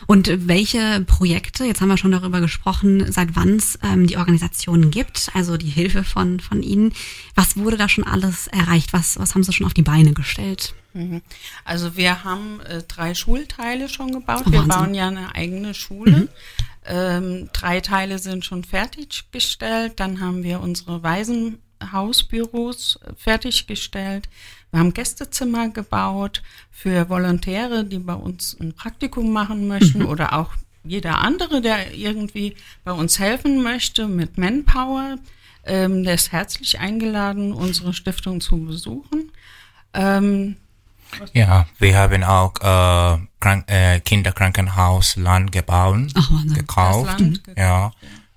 Und 0.07 0.47
welche 0.47 1.01
Projekte, 1.01 1.65
jetzt 1.65 1.81
haben 1.81 1.89
wir 1.89 1.97
schon 1.97 2.11
darüber 2.11 2.39
gesprochen, 2.39 3.11
seit 3.11 3.35
wann 3.35 3.57
es 3.57 3.77
ähm, 3.83 4.07
die 4.07 4.15
Organisation 4.17 4.89
gibt, 4.89 5.29
also 5.33 5.57
die 5.57 5.69
Hilfe 5.69 6.05
von, 6.05 6.39
von 6.39 6.63
Ihnen. 6.63 6.93
Was 7.35 7.57
wurde 7.57 7.75
da 7.75 7.89
schon 7.89 8.05
alles 8.05 8.47
erreicht? 8.47 8.93
Was, 8.93 9.19
was 9.19 9.35
haben 9.35 9.43
Sie 9.43 9.51
schon 9.51 9.65
auf 9.65 9.73
die 9.73 9.81
Beine 9.81 10.13
gestellt? 10.13 10.73
Mhm. 10.93 11.21
Also 11.65 11.97
wir 11.97 12.23
haben 12.23 12.61
äh, 12.61 12.83
drei 12.83 13.15
Schulteile 13.15 13.89
schon 13.89 14.13
gebaut. 14.13 14.43
Oh, 14.45 14.51
wir 14.51 14.63
bauen 14.63 14.95
ja 14.95 15.07
eine 15.07 15.35
eigene 15.35 15.73
Schule. 15.73 16.29
Ähm, 16.85 17.49
drei 17.51 17.81
Teile 17.81 18.17
sind 18.17 18.45
schon 18.45 18.63
fertiggestellt. 18.63 19.99
Dann 19.99 20.21
haben 20.21 20.43
wir 20.43 20.61
unsere 20.61 21.03
Waisenhausbüros 21.03 22.99
äh, 23.03 23.13
fertiggestellt. 23.17 24.29
Wir 24.71 24.79
haben 24.79 24.93
Gästezimmer 24.93 25.69
gebaut 25.69 26.43
für 26.71 27.09
Volontäre, 27.09 27.85
die 27.85 27.99
bei 27.99 28.13
uns 28.13 28.57
ein 28.59 28.73
Praktikum 28.73 29.31
machen 29.31 29.67
möchten 29.67 30.03
oder 30.03 30.33
auch 30.33 30.51
jeder 30.83 31.19
andere, 31.19 31.61
der 31.61 31.93
irgendwie 31.93 32.55
bei 32.83 32.91
uns 32.91 33.19
helfen 33.19 33.63
möchte 33.63 34.07
mit 34.07 34.37
Manpower. 34.37 35.17
Ähm, 35.65 36.03
der 36.03 36.13
ist 36.13 36.31
herzlich 36.31 36.79
eingeladen, 36.79 37.51
unsere 37.53 37.93
Stiftung 37.93 38.39
zu 38.39 38.57
besuchen. 38.65 39.31
Ähm, 39.93 40.55
Ja, 41.33 41.65
wir 41.79 41.97
haben 41.97 42.23
auch 42.23 42.53
äh, 42.61 43.17
Krank 43.39 43.69
äh, 43.69 43.99
Kinderkrankenhaus 44.01 45.15
Land 45.15 45.51
gebaut, 45.51 46.11
Ach, 46.15 46.29
gekauft. 46.53 47.19
Land 47.19 47.43
gekauft, 47.43 47.57
ja. 47.57 47.91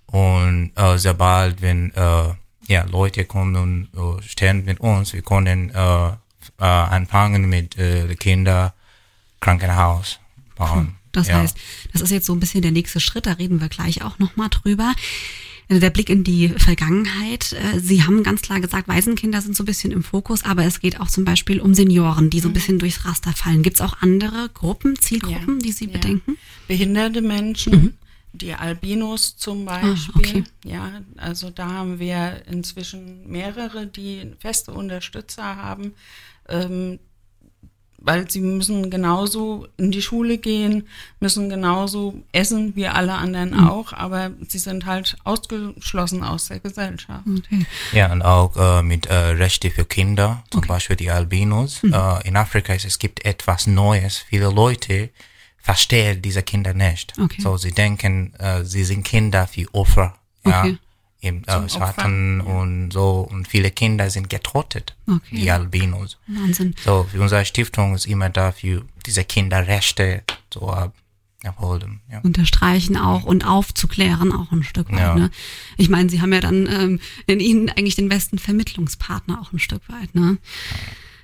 Und 0.06 0.72
äh, 0.74 0.98
sobald 0.98 1.62
wenn 1.62 1.92
äh, 1.94 2.34
ja, 2.70 2.84
Leute 2.84 3.24
kommen 3.24 3.56
und 3.56 3.88
äh, 3.94 4.22
stehen 4.22 4.64
mit 4.64 4.80
uns, 4.80 5.12
wir 5.12 5.22
können 5.22 5.70
äh, 5.70 6.08
äh, 6.08 6.12
anfangen 6.58 7.48
mit 7.48 7.76
äh, 7.76 8.14
Kinderkrankenhaus 8.14 10.20
bauen. 10.56 10.94
Das 11.12 11.28
ja. 11.28 11.38
heißt, 11.38 11.56
das 11.92 12.02
ist 12.02 12.10
jetzt 12.10 12.26
so 12.26 12.32
ein 12.32 12.40
bisschen 12.40 12.62
der 12.62 12.70
nächste 12.70 13.00
Schritt, 13.00 13.26
da 13.26 13.32
reden 13.32 13.60
wir 13.60 13.68
gleich 13.68 14.02
auch 14.02 14.18
nochmal 14.18 14.48
drüber. 14.48 14.94
Also 15.68 15.80
Der 15.80 15.90
Blick 15.90 16.10
in 16.10 16.24
die 16.24 16.48
Vergangenheit. 16.48 17.52
Äh, 17.52 17.78
Sie 17.78 18.02
haben 18.02 18.24
ganz 18.24 18.42
klar 18.42 18.60
gesagt, 18.60 18.88
Waisenkinder 18.88 19.40
sind 19.40 19.56
so 19.56 19.62
ein 19.62 19.66
bisschen 19.66 19.92
im 19.92 20.02
Fokus, 20.02 20.44
aber 20.44 20.64
es 20.64 20.80
geht 20.80 21.00
auch 21.00 21.06
zum 21.08 21.24
Beispiel 21.24 21.60
um 21.60 21.74
Senioren, 21.74 22.28
die 22.28 22.40
so 22.40 22.48
ein 22.48 22.52
bisschen 22.52 22.80
durchs 22.80 23.04
Raster 23.04 23.32
fallen. 23.32 23.62
Gibt 23.62 23.76
es 23.76 23.80
auch 23.80 23.98
andere 24.00 24.50
Gruppen, 24.52 24.98
Zielgruppen, 24.98 25.60
Ja, 25.60 25.66
die 25.66 25.72
Sie 25.72 25.86
ja. 25.86 25.92
bedenken? 25.92 26.36
behinderte 26.66 27.22
Menschen, 27.22 27.96
die 28.32 28.54
Albinos 28.54 29.36
zum 29.36 29.64
Beispiel. 29.64 30.14
Ah, 30.14 30.18
okay. 30.18 30.44
Ja, 30.64 30.90
also 31.16 31.50
da 31.50 31.68
haben 31.68 31.98
wir 31.98 32.42
inzwischen 32.46 33.28
mehrere, 33.28 33.86
die 33.86 34.32
feste 34.38 34.72
Unterstützer 34.72 35.56
haben, 35.56 35.94
ähm, 36.48 36.98
weil 38.02 38.30
sie 38.30 38.40
müssen 38.40 38.90
genauso 38.90 39.68
in 39.76 39.90
die 39.90 40.00
Schule 40.00 40.38
gehen, 40.38 40.88
müssen 41.20 41.50
genauso 41.50 42.22
essen 42.32 42.74
wie 42.74 42.86
alle 42.86 43.12
anderen 43.12 43.50
Mhm. 43.50 43.68
auch, 43.68 43.92
aber 43.92 44.30
sie 44.48 44.58
sind 44.58 44.86
halt 44.86 45.16
ausgeschlossen 45.24 46.22
aus 46.22 46.48
der 46.48 46.60
Gesellschaft. 46.60 47.24
Okay. 47.26 47.66
Ja, 47.92 48.10
und 48.10 48.22
auch 48.22 48.56
äh, 48.56 48.82
mit 48.82 49.04
äh, 49.06 49.14
Rechte 49.14 49.70
für 49.70 49.84
Kinder, 49.84 50.42
zum 50.50 50.62
Beispiel 50.62 50.96
die 50.96 51.10
Albinos. 51.10 51.82
Mhm. 51.82 51.92
Äh, 51.92 52.28
in 52.28 52.36
Afrika 52.38 52.72
ist, 52.72 52.86
es 52.86 52.98
gibt 52.98 53.24
etwas 53.26 53.66
Neues. 53.66 54.16
Viele 54.16 54.50
Leute 54.50 55.10
verstehen 55.62 56.22
diese 56.22 56.42
Kinder 56.42 56.74
nicht. 56.74 57.12
Okay. 57.18 57.40
So, 57.40 57.56
sie 57.56 57.72
denken, 57.72 58.34
äh, 58.38 58.64
sie 58.64 58.84
sind 58.84 59.04
Kinder 59.04 59.46
für 59.46 59.66
Opfer. 59.74 60.14
Ja, 60.44 60.60
Okay. 60.62 60.78
im 61.20 61.44
äh, 61.44 61.68
Schatten 61.68 62.40
und 62.40 62.92
so. 62.92 63.20
Und 63.30 63.46
viele 63.46 63.70
Kinder 63.70 64.08
sind 64.10 64.30
getrottet, 64.30 64.96
Okay. 65.06 65.36
die 65.36 65.50
Albinos. 65.50 66.16
Wahnsinn. 66.26 66.74
So, 66.82 67.06
für 67.10 67.20
unsere 67.20 67.44
Stiftung 67.44 67.94
ist 67.94 68.06
immer 68.06 68.30
dafür, 68.30 68.84
diese 69.04 69.24
Kinderrechte 69.24 70.22
zu 70.48 70.60
äh, 70.70 70.88
abholen. 71.46 72.00
Ja. 72.10 72.20
unterstreichen 72.20 72.96
auch 72.98 73.24
und 73.24 73.46
aufzuklären 73.46 74.32
auch 74.32 74.52
ein 74.52 74.62
Stück 74.62 74.90
weit. 74.92 74.98
Ja. 74.98 75.14
Ne? 75.14 75.30
Ich 75.78 75.88
meine, 75.88 76.08
Sie 76.10 76.20
haben 76.20 76.32
ja 76.32 76.40
dann 76.40 76.66
ähm, 76.66 77.00
in 77.26 77.40
Ihnen 77.40 77.68
eigentlich 77.70 77.96
den 77.96 78.08
besten 78.08 78.38
Vermittlungspartner 78.38 79.40
auch 79.40 79.52
ein 79.52 79.58
Stück 79.58 79.82
weit. 79.88 80.14
Ne? 80.14 80.38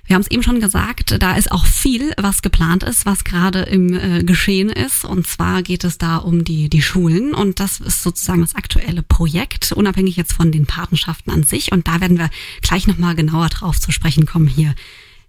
Wir 0.07 0.15
haben 0.15 0.21
es 0.21 0.31
eben 0.31 0.41
schon 0.41 0.61
gesagt, 0.61 1.21
da 1.21 1.35
ist 1.35 1.51
auch 1.51 1.65
viel, 1.65 2.13
was 2.17 2.41
geplant 2.41 2.83
ist, 2.83 3.05
was 3.05 3.25
gerade 3.25 3.63
im 3.63 3.93
äh, 3.93 4.23
Geschehen 4.23 4.69
ist. 4.69 5.03
Und 5.03 5.27
zwar 5.27 5.61
geht 5.61 5.83
es 5.83 5.97
da 5.97 6.15
um 6.15 6.45
die, 6.45 6.69
die 6.69 6.81
Schulen. 6.81 7.33
Und 7.33 7.59
das 7.59 7.81
ist 7.81 8.03
sozusagen 8.03 8.39
das 8.39 8.55
aktuelle 8.55 9.03
Projekt, 9.03 9.73
unabhängig 9.73 10.15
jetzt 10.15 10.31
von 10.31 10.53
den 10.53 10.65
Patenschaften 10.65 11.31
an 11.31 11.43
sich. 11.43 11.73
Und 11.73 11.89
da 11.89 11.99
werden 11.99 12.17
wir 12.17 12.29
gleich 12.61 12.87
nochmal 12.87 13.15
genauer 13.15 13.49
drauf 13.49 13.81
zu 13.81 13.91
sprechen 13.91 14.25
kommen 14.25 14.47
hier 14.47 14.73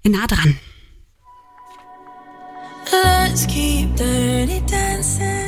in 0.03 0.13
nah 0.13 0.29
dran. 0.29 0.57
Let's 2.93 3.47
keep 3.47 3.95
dirty 3.97 4.63
dancing. 4.67 5.48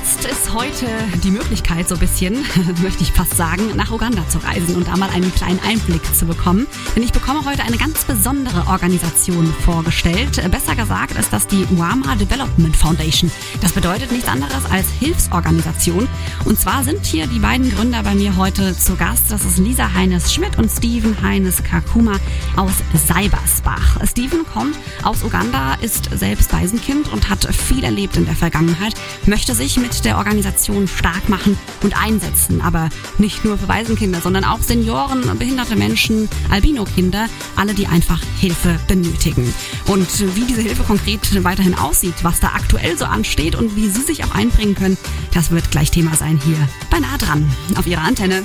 Gast 0.00 0.24
ist 0.24 0.54
heute 0.54 0.86
die 1.22 1.30
Möglichkeit, 1.30 1.86
so 1.86 1.94
ein 1.94 2.00
bisschen, 2.00 2.34
möchte 2.82 3.02
ich 3.02 3.12
fast 3.12 3.36
sagen, 3.36 3.76
nach 3.76 3.90
Uganda 3.90 4.26
zu 4.30 4.38
reisen 4.38 4.76
und 4.76 4.88
da 4.88 4.96
mal 4.96 5.10
einen 5.10 5.32
kleinen 5.34 5.60
Einblick 5.60 6.02
zu 6.14 6.24
bekommen. 6.24 6.66
Denn 6.96 7.02
ich 7.02 7.12
bekomme 7.12 7.44
heute 7.44 7.64
eine 7.64 7.76
ganz 7.76 8.06
besondere 8.06 8.66
Organisation 8.66 9.52
vorgestellt. 9.62 10.40
Besser 10.50 10.74
gesagt 10.74 11.18
ist 11.18 11.30
das 11.34 11.46
die 11.46 11.66
Wama 11.78 12.14
Development 12.14 12.74
Foundation. 12.74 13.30
Das 13.60 13.72
bedeutet 13.72 14.10
nichts 14.10 14.26
anderes 14.26 14.64
als 14.70 14.86
Hilfsorganisation. 14.98 16.08
Und 16.46 16.58
zwar 16.58 16.82
sind 16.82 17.04
hier 17.04 17.26
die 17.26 17.38
beiden 17.38 17.70
Gründer 17.70 18.02
bei 18.02 18.14
mir 18.14 18.36
heute 18.36 18.74
zu 18.74 18.96
Gast. 18.96 19.24
Das 19.28 19.44
ist 19.44 19.58
Lisa 19.58 19.92
Heines-Schmidt 19.92 20.56
und 20.56 20.70
Steven 20.70 21.20
Heines-Kakuma 21.20 22.12
aus 22.56 22.72
Seibersbach. 23.06 23.98
Steven 24.08 24.46
kommt 24.50 24.76
aus 25.02 25.22
Uganda, 25.22 25.74
ist 25.82 26.08
selbst 26.18 26.54
Waisenkind 26.54 27.12
und 27.12 27.28
hat 27.28 27.44
viel 27.54 27.84
erlebt 27.84 28.16
in 28.16 28.24
der 28.24 28.36
Vergangenheit, 28.36 28.94
möchte 29.26 29.54
sich 29.54 29.76
mit 29.76 29.89
der 30.04 30.18
Organisation 30.18 30.88
stark 30.88 31.28
machen 31.28 31.58
und 31.82 32.00
einsetzen. 32.00 32.60
Aber 32.60 32.88
nicht 33.18 33.44
nur 33.44 33.58
für 33.58 33.68
Waisenkinder, 33.68 34.20
sondern 34.20 34.44
auch 34.44 34.60
Senioren, 34.60 35.38
behinderte 35.38 35.76
Menschen, 35.76 36.28
Albino-Kinder, 36.50 37.26
alle, 37.56 37.74
die 37.74 37.86
einfach 37.86 38.20
Hilfe 38.38 38.78
benötigen. 38.86 39.52
Und 39.86 40.08
wie 40.36 40.44
diese 40.44 40.62
Hilfe 40.62 40.82
konkret 40.82 41.44
weiterhin 41.44 41.74
aussieht, 41.74 42.14
was 42.22 42.40
da 42.40 42.48
aktuell 42.48 42.96
so 42.96 43.04
ansteht 43.04 43.54
und 43.54 43.76
wie 43.76 43.88
Sie 43.88 44.02
sich 44.02 44.24
auch 44.24 44.34
einbringen 44.34 44.74
können, 44.74 44.98
das 45.34 45.50
wird 45.50 45.70
gleich 45.70 45.90
Thema 45.90 46.14
sein 46.14 46.40
hier 46.44 46.56
bei 46.90 46.98
Nah 47.00 47.18
dran 47.18 47.48
auf 47.76 47.86
Ihrer 47.86 48.02
Antenne. 48.02 48.42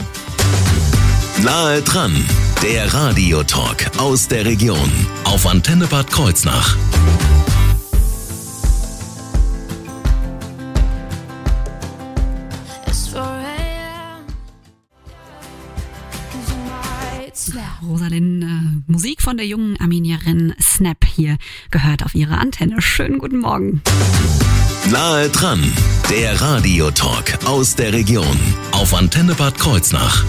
Nahe 1.43 1.81
dran, 1.81 2.13
der 2.63 2.93
Radiotalk 2.93 3.91
aus 3.97 4.27
der 4.27 4.45
Region 4.45 4.89
auf 5.25 5.45
Antenne 5.45 5.85
Bad 5.87 6.09
Kreuznach. 6.09 6.77
Rosalind, 18.05 18.43
äh, 18.43 18.91
Musik 18.91 19.21
von 19.21 19.38
der 19.38 19.47
jungen 19.47 19.79
Armenierin 19.79 20.53
Snap 20.62 21.05
hier 21.05 21.38
gehört 21.71 22.05
auf 22.05 22.13
Ihre 22.13 22.38
Antenne. 22.38 22.79
Schönen 22.81 23.17
guten 23.17 23.39
Morgen. 23.39 23.81
Nahe 24.91 25.29
dran, 25.29 25.63
der 26.12 26.39
Radiotalk 26.39 27.43
aus 27.45 27.75
der 27.75 27.93
Region 27.93 28.38
auf 28.74 28.93
Antenne 28.93 29.33
Bad 29.33 29.57
Kreuznach. 29.57 30.24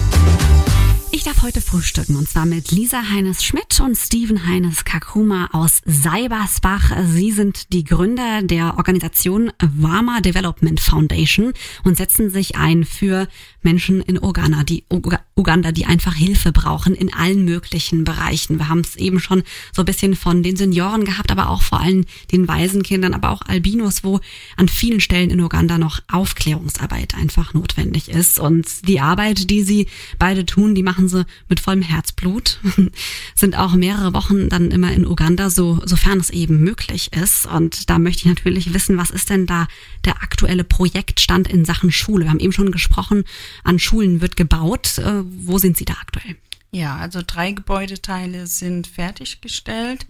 Ich 1.11 1.23
darf 1.23 1.41
heute 1.41 1.61
frühstücken 1.61 2.15
und 2.15 2.27
zwar 2.27 2.45
mit 2.45 2.71
Lisa 2.71 3.01
Heines-Schmidt 3.09 3.79
und 3.79 3.95
Steven 3.95 4.45
Heines-Kakuma 4.45 5.49
aus 5.53 5.81
Seibersbach. 5.85 6.91
Sie 7.05 7.31
sind 7.31 7.73
die 7.73 7.83
Gründer 7.83 8.41
der 8.41 8.77
Organisation 8.77 9.51
Wama 9.61 10.21
Development 10.21 10.79
Foundation 10.79 11.53
und 11.83 11.97
setzen 11.97 12.29
sich 12.29 12.55
ein 12.55 12.85
für 12.85 13.27
Menschen 13.67 14.01
in 14.01 14.17
Uganda, 14.17 14.63
die, 14.63 14.85
Uga- 14.89 15.19
Uganda, 15.35 15.73
die 15.73 15.85
einfach 15.85 16.15
Hilfe 16.15 16.53
brauchen 16.53 16.95
in 16.95 17.13
allen 17.13 17.43
möglichen 17.43 18.05
Bereichen. 18.05 18.59
Wir 18.59 18.69
haben 18.69 18.79
es 18.79 18.95
eben 18.95 19.19
schon 19.19 19.43
so 19.73 19.81
ein 19.81 19.85
bisschen 19.85 20.15
von 20.15 20.41
den 20.41 20.55
Senioren 20.55 21.03
gehabt, 21.03 21.31
aber 21.31 21.49
auch 21.49 21.61
vor 21.61 21.81
allem 21.81 22.05
den 22.31 22.47
Waisenkindern, 22.47 23.13
aber 23.13 23.29
auch 23.31 23.41
Albinos, 23.41 24.05
wo 24.05 24.21
an 24.55 24.69
vielen 24.69 25.01
Stellen 25.01 25.31
in 25.31 25.41
Uganda 25.41 25.77
noch 25.77 25.99
Aufklärungsarbeit 26.09 27.15
einfach 27.15 27.53
notwendig 27.53 28.07
ist. 28.07 28.39
Und 28.39 28.87
die 28.87 29.01
Arbeit, 29.01 29.49
die 29.49 29.63
sie 29.63 29.87
beide 30.17 30.45
tun, 30.45 30.73
die 30.73 30.83
machen 30.83 31.09
sie 31.09 31.25
mit 31.49 31.59
vollem 31.59 31.81
Herzblut, 31.81 32.61
sind 33.35 33.57
auch 33.57 33.73
mehrere 33.73 34.13
Wochen 34.13 34.47
dann 34.47 34.71
immer 34.71 34.93
in 34.93 35.05
Uganda, 35.05 35.49
so, 35.49 35.81
sofern 35.83 36.19
es 36.21 36.29
eben 36.29 36.61
möglich 36.63 37.11
ist. 37.11 37.45
Und 37.47 37.89
da 37.89 37.99
möchte 37.99 38.21
ich 38.21 38.27
natürlich 38.27 38.73
wissen, 38.73 38.95
was 38.97 39.11
ist 39.11 39.29
denn 39.29 39.45
da 39.45 39.67
der 40.05 40.23
aktuelle 40.23 40.63
Projektstand 40.63 41.49
in 41.49 41.65
Sachen 41.65 41.91
Schule? 41.91 42.23
Wir 42.23 42.29
haben 42.31 42.39
eben 42.39 42.53
schon 42.53 42.71
gesprochen, 42.71 43.25
an 43.63 43.79
Schulen 43.79 44.21
wird 44.21 44.35
gebaut. 44.35 44.97
Äh, 44.97 45.23
Wo 45.25 45.57
sind 45.57 45.77
Sie 45.77 45.85
da 45.85 45.93
aktuell? 45.93 46.35
Ja, 46.71 46.97
also 46.97 47.21
drei 47.25 47.51
Gebäudeteile 47.51 48.47
sind 48.47 48.87
fertiggestellt. 48.87 50.05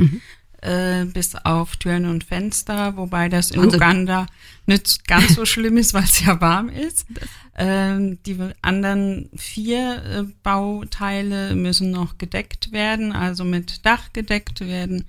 äh, 0.61 1.05
bis 1.05 1.35
auf 1.35 1.75
Türen 1.77 2.05
und 2.05 2.23
Fenster, 2.23 2.97
wobei 2.97 3.29
das 3.29 3.51
in 3.51 3.61
Wahnsinn. 3.61 3.77
Uganda 3.77 4.25
nicht 4.65 5.07
ganz 5.07 5.35
so 5.35 5.45
schlimm 5.45 5.77
ist, 5.77 5.93
weil 5.93 6.03
es 6.03 6.19
ja 6.25 6.41
warm 6.41 6.69
ist. 6.69 7.05
Ähm, 7.57 8.17
die 8.25 8.37
anderen 8.61 9.29
vier 9.35 10.03
äh, 10.03 10.23
Bauteile 10.43 11.55
müssen 11.55 11.91
noch 11.91 12.17
gedeckt 12.17 12.71
werden, 12.71 13.11
also 13.11 13.43
mit 13.43 13.85
Dach 13.85 14.11
gedeckt 14.13 14.61
werden. 14.61 15.05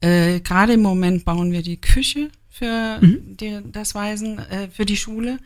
Äh, 0.00 0.40
Gerade 0.40 0.74
im 0.74 0.82
Moment 0.82 1.24
bauen 1.24 1.52
wir 1.52 1.62
die 1.62 1.80
Küche 1.80 2.30
für 2.50 3.00
die, 3.02 3.60
das 3.70 3.94
Waisen, 3.94 4.38
äh, 4.38 4.68
für 4.68 4.84
die 4.84 4.96
Schule. 4.96 5.38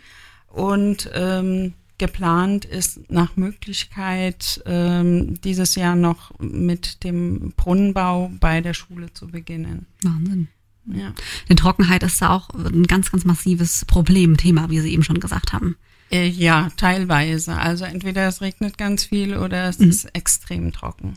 Und 0.48 1.10
ähm, 1.14 1.74
geplant 1.98 2.64
ist 2.64 3.10
nach 3.10 3.36
Möglichkeit 3.36 4.62
ähm, 4.66 5.40
dieses 5.42 5.74
Jahr 5.74 5.94
noch 5.94 6.38
mit 6.38 7.04
dem 7.04 7.52
Brunnenbau 7.56 8.30
bei 8.40 8.60
der 8.60 8.74
Schule 8.74 9.12
zu 9.12 9.28
beginnen. 9.28 9.86
Wahnsinn. 10.02 10.48
Ja. 10.86 11.12
Denn 11.48 11.56
Trockenheit 11.56 12.02
ist 12.02 12.20
da 12.20 12.30
auch 12.30 12.50
ein 12.50 12.86
ganz, 12.86 13.12
ganz 13.12 13.24
massives 13.24 13.84
Problemthema, 13.84 14.68
wie 14.68 14.80
Sie 14.80 14.92
eben 14.92 15.04
schon 15.04 15.20
gesagt 15.20 15.52
haben. 15.52 15.76
Äh, 16.10 16.26
ja, 16.26 16.70
teilweise. 16.76 17.56
Also 17.56 17.84
entweder 17.84 18.26
es 18.26 18.40
regnet 18.40 18.78
ganz 18.78 19.04
viel 19.04 19.36
oder 19.36 19.68
es 19.68 19.76
ist 19.76 20.04
extrem 20.14 20.72
trocken. 20.72 21.14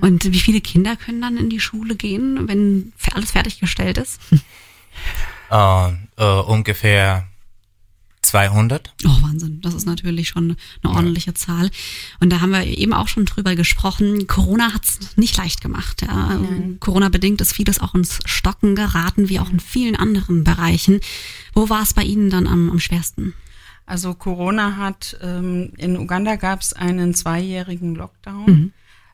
Und 0.00 0.24
wie 0.32 0.40
viele 0.40 0.60
Kinder 0.60 0.96
können 0.96 1.20
dann 1.20 1.36
in 1.36 1.48
die 1.48 1.60
Schule 1.60 1.96
gehen, 1.96 2.48
wenn 2.48 2.92
alles 3.14 3.30
fertiggestellt 3.30 3.98
ist? 3.98 4.20
Äh, 5.50 5.92
äh, 6.16 6.40
ungefähr 6.42 7.27
200. 8.22 8.92
Oh, 9.04 9.22
Wahnsinn. 9.22 9.60
Das 9.60 9.74
ist 9.74 9.86
natürlich 9.86 10.28
schon 10.28 10.56
eine 10.82 10.94
ordentliche 10.94 11.34
Zahl. 11.34 11.70
Und 12.20 12.30
da 12.30 12.40
haben 12.40 12.50
wir 12.50 12.64
eben 12.66 12.92
auch 12.92 13.08
schon 13.08 13.24
drüber 13.24 13.54
gesprochen. 13.56 14.26
Corona 14.26 14.74
hat 14.74 14.84
es 14.84 15.16
nicht 15.16 15.36
leicht 15.36 15.60
gemacht. 15.60 16.02
Ja. 16.02 16.40
Corona-bedingt 16.80 17.40
ist 17.40 17.54
vieles 17.54 17.80
auch 17.80 17.94
ins 17.94 18.18
Stocken 18.24 18.74
geraten, 18.74 19.28
wie 19.28 19.40
auch 19.40 19.50
in 19.50 19.60
vielen 19.60 19.96
anderen 19.96 20.44
Bereichen. 20.44 21.00
Wo 21.54 21.68
war 21.68 21.82
es 21.82 21.94
bei 21.94 22.02
Ihnen 22.02 22.30
dann 22.30 22.46
am, 22.46 22.70
am 22.70 22.80
schwersten? 22.80 23.34
Also 23.86 24.12
Corona 24.12 24.76
hat, 24.76 25.16
ähm, 25.22 25.72
in 25.78 25.96
Uganda 25.96 26.36
gab 26.36 26.60
es 26.60 26.74
einen 26.74 27.14
zweijährigen 27.14 27.94
Lockdown, 27.94 28.44
Mhm. 28.46 28.72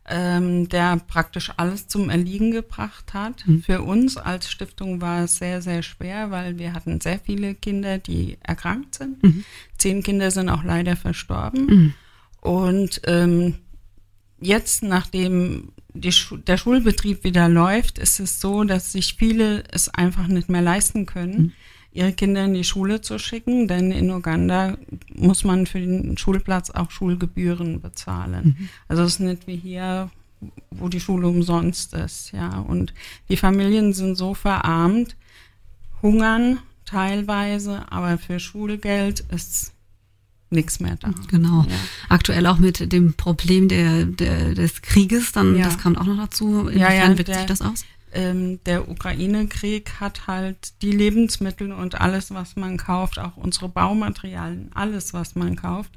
Ähm, 0.09 0.69
der 0.69 0.97
praktisch 0.97 1.51
alles 1.57 1.89
zum 1.89 2.11
Erliegen 2.11 2.51
gebracht 2.51 3.15
hat. 3.15 3.47
Mhm. 3.47 3.63
Für 3.63 3.83
uns 3.83 4.17
als 4.17 4.51
Stiftung 4.51 5.01
war 5.01 5.25
es 5.25 5.39
sehr, 5.39 5.63
sehr 5.63 5.83
schwer, 5.83 6.31
weil 6.31 6.59
wir 6.59 6.75
hatten 6.75 7.01
sehr 7.01 7.19
viele 7.19 7.55
Kinder, 7.55 7.99
die 7.99 8.37
erkrankt 8.43 8.97
sind. 8.97 9.23
Mhm. 9.23 9.45
Zehn 9.79 10.03
Kinder 10.03 10.31
sind 10.31 10.49
auch 10.49 10.63
leider 10.63 10.97
verstorben. 10.97 11.95
Und 12.41 13.01
ähm, 13.07 13.55
jetzt, 14.41 14.83
nachdem 14.83 15.73
Schu 16.11 16.37
der 16.37 16.59
Schulbetrieb 16.59 17.25
wieder 17.25 17.49
läuft, 17.49 17.99
ist 17.99 18.21
es 18.21 18.41
so, 18.41 18.65
dass 18.65 18.93
sich 18.93 19.15
viele 19.15 19.65
es 19.71 19.89
einfach 19.89 20.27
nicht 20.27 20.51
mehr 20.51 20.63
leisten 20.63 21.07
können, 21.07 21.55
ihre 21.95 22.13
Kinder 22.13 22.45
in 22.45 22.55
die 22.55 22.65
Schule 22.65 23.01
zu 23.01 23.19
schicken, 23.19 23.69
denn 23.69 23.91
in 23.93 24.11
Uganda 24.11 24.77
muss 25.15 25.45
man 25.45 25.67
für 25.67 25.81
den 25.81 26.19
Schulplatz 26.19 26.71
auch 26.71 26.91
Schulgebühren 26.91 27.81
bezahlen. 27.81 28.69
Also 28.89 29.05
es 29.05 29.15
ist 29.15 29.21
nicht 29.21 29.47
wie 29.47 29.57
hier, 29.57 30.11
wo 30.71 30.89
die 30.89 31.01
Schule 31.01 31.29
umsonst 31.29 31.95
ist, 31.95 32.33
ja. 32.33 32.59
Und 32.59 32.93
die 33.29 33.37
Familien 33.37 33.93
sind 33.95 34.17
so 34.17 34.35
verarmt, 34.35 35.17
hungern 36.03 36.59
teilweise, 36.85 37.91
aber 37.91 38.19
für 38.19 38.39
Schulgeld 38.41 39.21
ist 39.31 39.73
nichts 40.51 40.79
mehr 40.81 40.97
da. 41.01 41.11
Genau. 41.29 41.63
Ja. 41.69 41.77
Aktuell 42.09 42.47
auch 42.47 42.59
mit 42.59 42.93
dem 42.93 43.15
Problem 43.15 43.69
der, 43.69 44.05
der, 44.05 44.55
des 44.55 44.83
Krieges, 44.83 45.33
dann 45.33 45.57
Ja. 45.57 45.65
das 45.65 45.79
kommt 45.79 45.97
auch 45.99 46.05
noch 46.05 46.19
dazu. 46.19 46.69
Ja, 46.69 46.89
Inwiefern 46.89 47.11
ja, 47.13 47.19
wirkt 47.19 47.29
der- 47.29 47.37
sich 47.39 47.47
das 47.47 47.63
aus? 47.63 47.85
Ähm, 48.15 48.61
der 48.65 48.89
Ukraine-Krieg 48.89 50.01
hat 50.01 50.27
halt 50.27 50.81
die 50.83 50.93
Lebensmittel 50.93 51.73
und 51.73 52.01
alles, 52.01 52.33
was 52.33 52.57
man 52.57 52.77
kauft, 52.77 53.19
auch 53.19 53.37
unsere 53.37 53.69
Baumaterialien, 53.69 54.71
alles, 54.75 55.13
was 55.13 55.35
man 55.35 55.57
kauft, 55.57 55.91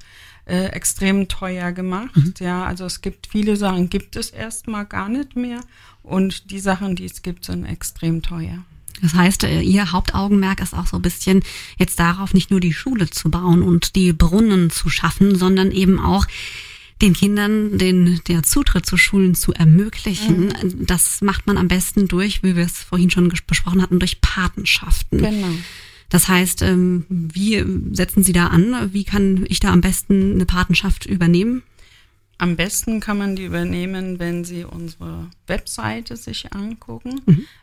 äh, 0.46 0.66
extrem 0.68 1.28
teuer 1.28 1.72
gemacht. 1.72 2.40
Ja, 2.40 2.66
also 2.66 2.86
es 2.86 3.02
gibt 3.02 3.28
viele 3.28 3.56
Sachen, 3.56 3.90
gibt 3.90 4.16
es 4.16 4.30
erstmal 4.30 4.86
gar 4.86 5.10
nicht 5.10 5.36
mehr 5.36 5.62
und 6.04 6.52
die 6.52 6.60
Sachen, 6.60 6.96
die 6.96 7.06
es 7.06 7.22
gibt, 7.22 7.46
sind 7.46 7.66
extrem 7.66 8.22
teuer. 8.22 8.64
Das 9.02 9.14
heißt, 9.14 9.44
äh, 9.44 9.62
Ihr 9.62 9.92
Hauptaugenmerk 9.92 10.62
ist 10.62 10.74
auch 10.74 10.88
so 10.88 10.98
ein 10.98 11.02
bisschen 11.02 11.44
jetzt 11.78 12.00
darauf, 12.00 12.34
nicht 12.34 12.50
nur 12.50 12.60
die 12.60 12.74
Schule 12.74 13.10
zu 13.10 13.30
bauen 13.30 13.62
und 13.62 13.96
die 13.96 14.14
Brunnen 14.14 14.70
zu 14.72 14.90
schaffen, 14.90 15.36
sondern 15.36 15.72
eben 15.72 16.00
auch 16.00 16.26
den 17.02 17.14
Kindern 17.14 17.78
den 17.78 18.20
der 18.28 18.44
Zutritt 18.44 18.86
zu 18.86 18.98
Schulen 18.98 19.36
zu 19.36 19.54
ermöglichen. 19.54 20.54
Das 20.86 21.22
macht 21.22 21.48
man 21.48 21.58
am 21.58 21.68
besten 21.68 22.08
durch, 22.08 22.44
wie 22.44 22.56
wir 22.56 22.66
es 22.66 22.78
vorhin 22.78 23.10
schon 23.10 23.32
besprochen 23.48 23.82
hatten, 23.82 24.00
durch 24.00 24.22
Patenschaften. 24.22 25.20
Genau. 25.20 25.50
Das 26.10 26.28
heißt, 26.28 26.62
ähm, 26.62 27.06
wie 27.10 27.64
setzen 27.92 28.24
Sie 28.24 28.34
da 28.34 28.48
an? 28.48 28.94
Wie 28.94 29.04
kann 29.04 29.46
ich 29.50 29.60
da 29.60 29.74
am 29.74 29.82
besten 29.82 30.34
eine 30.34 30.46
Patenschaft 30.46 31.06
übernehmen? 31.06 31.64
Am 32.40 32.56
besten 32.56 33.00
kann 33.00 33.18
man 33.18 33.36
die 33.36 33.46
übernehmen, 33.46 34.20
wenn 34.20 34.46
Sie 34.46 34.64
unsere 34.64 35.28
Webseite 35.48 36.16
sich 36.16 36.54
angucken. 36.54 37.20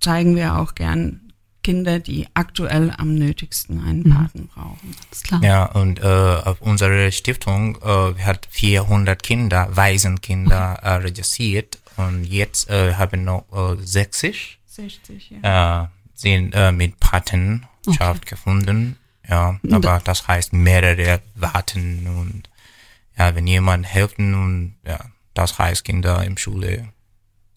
zeigen 0.00 0.36
wir 0.36 0.58
auch 0.58 0.74
gern 0.74 1.20
Kinder, 1.62 1.98
die 1.98 2.26
aktuell 2.34 2.92
am 2.96 3.14
nötigsten 3.14 3.82
einen 3.82 4.04
Paten 4.04 4.48
brauchen. 4.48 4.94
Ist 5.10 5.24
klar. 5.24 5.42
Ja, 5.42 5.64
und 5.64 5.98
äh, 5.98 6.02
auf 6.04 6.60
unsere 6.60 7.10
Stiftung 7.10 7.78
äh, 7.82 8.22
hat 8.22 8.46
400 8.50 9.22
Kinder, 9.22 9.68
Waisenkinder 9.74 10.78
äh, 10.82 10.90
registriert 10.96 11.78
und 11.96 12.24
jetzt 12.24 12.68
äh, 12.68 12.94
haben 12.94 13.24
noch 13.24 13.44
äh, 13.52 13.82
60 13.82 14.58
60, 14.74 15.32
ja. 15.42 15.84
äh, 15.84 15.86
sind 16.14 16.52
äh, 16.54 16.72
mit 16.72 16.98
Patenschaft 16.98 18.26
gefunden. 18.26 18.96
Ja, 19.28 19.58
aber 19.70 20.00
das 20.04 20.28
heißt 20.28 20.52
mehrere 20.52 21.20
warten 21.34 22.06
und 22.06 22.50
ja, 23.18 23.34
wenn 23.34 23.46
jemand 23.46 23.86
helfen 23.86 24.34
und 24.34 24.74
ja, 24.86 24.98
das 25.34 25.58
heißt 25.58 25.84
Kinder 25.84 26.24
im 26.24 26.36
Schule 26.36 26.88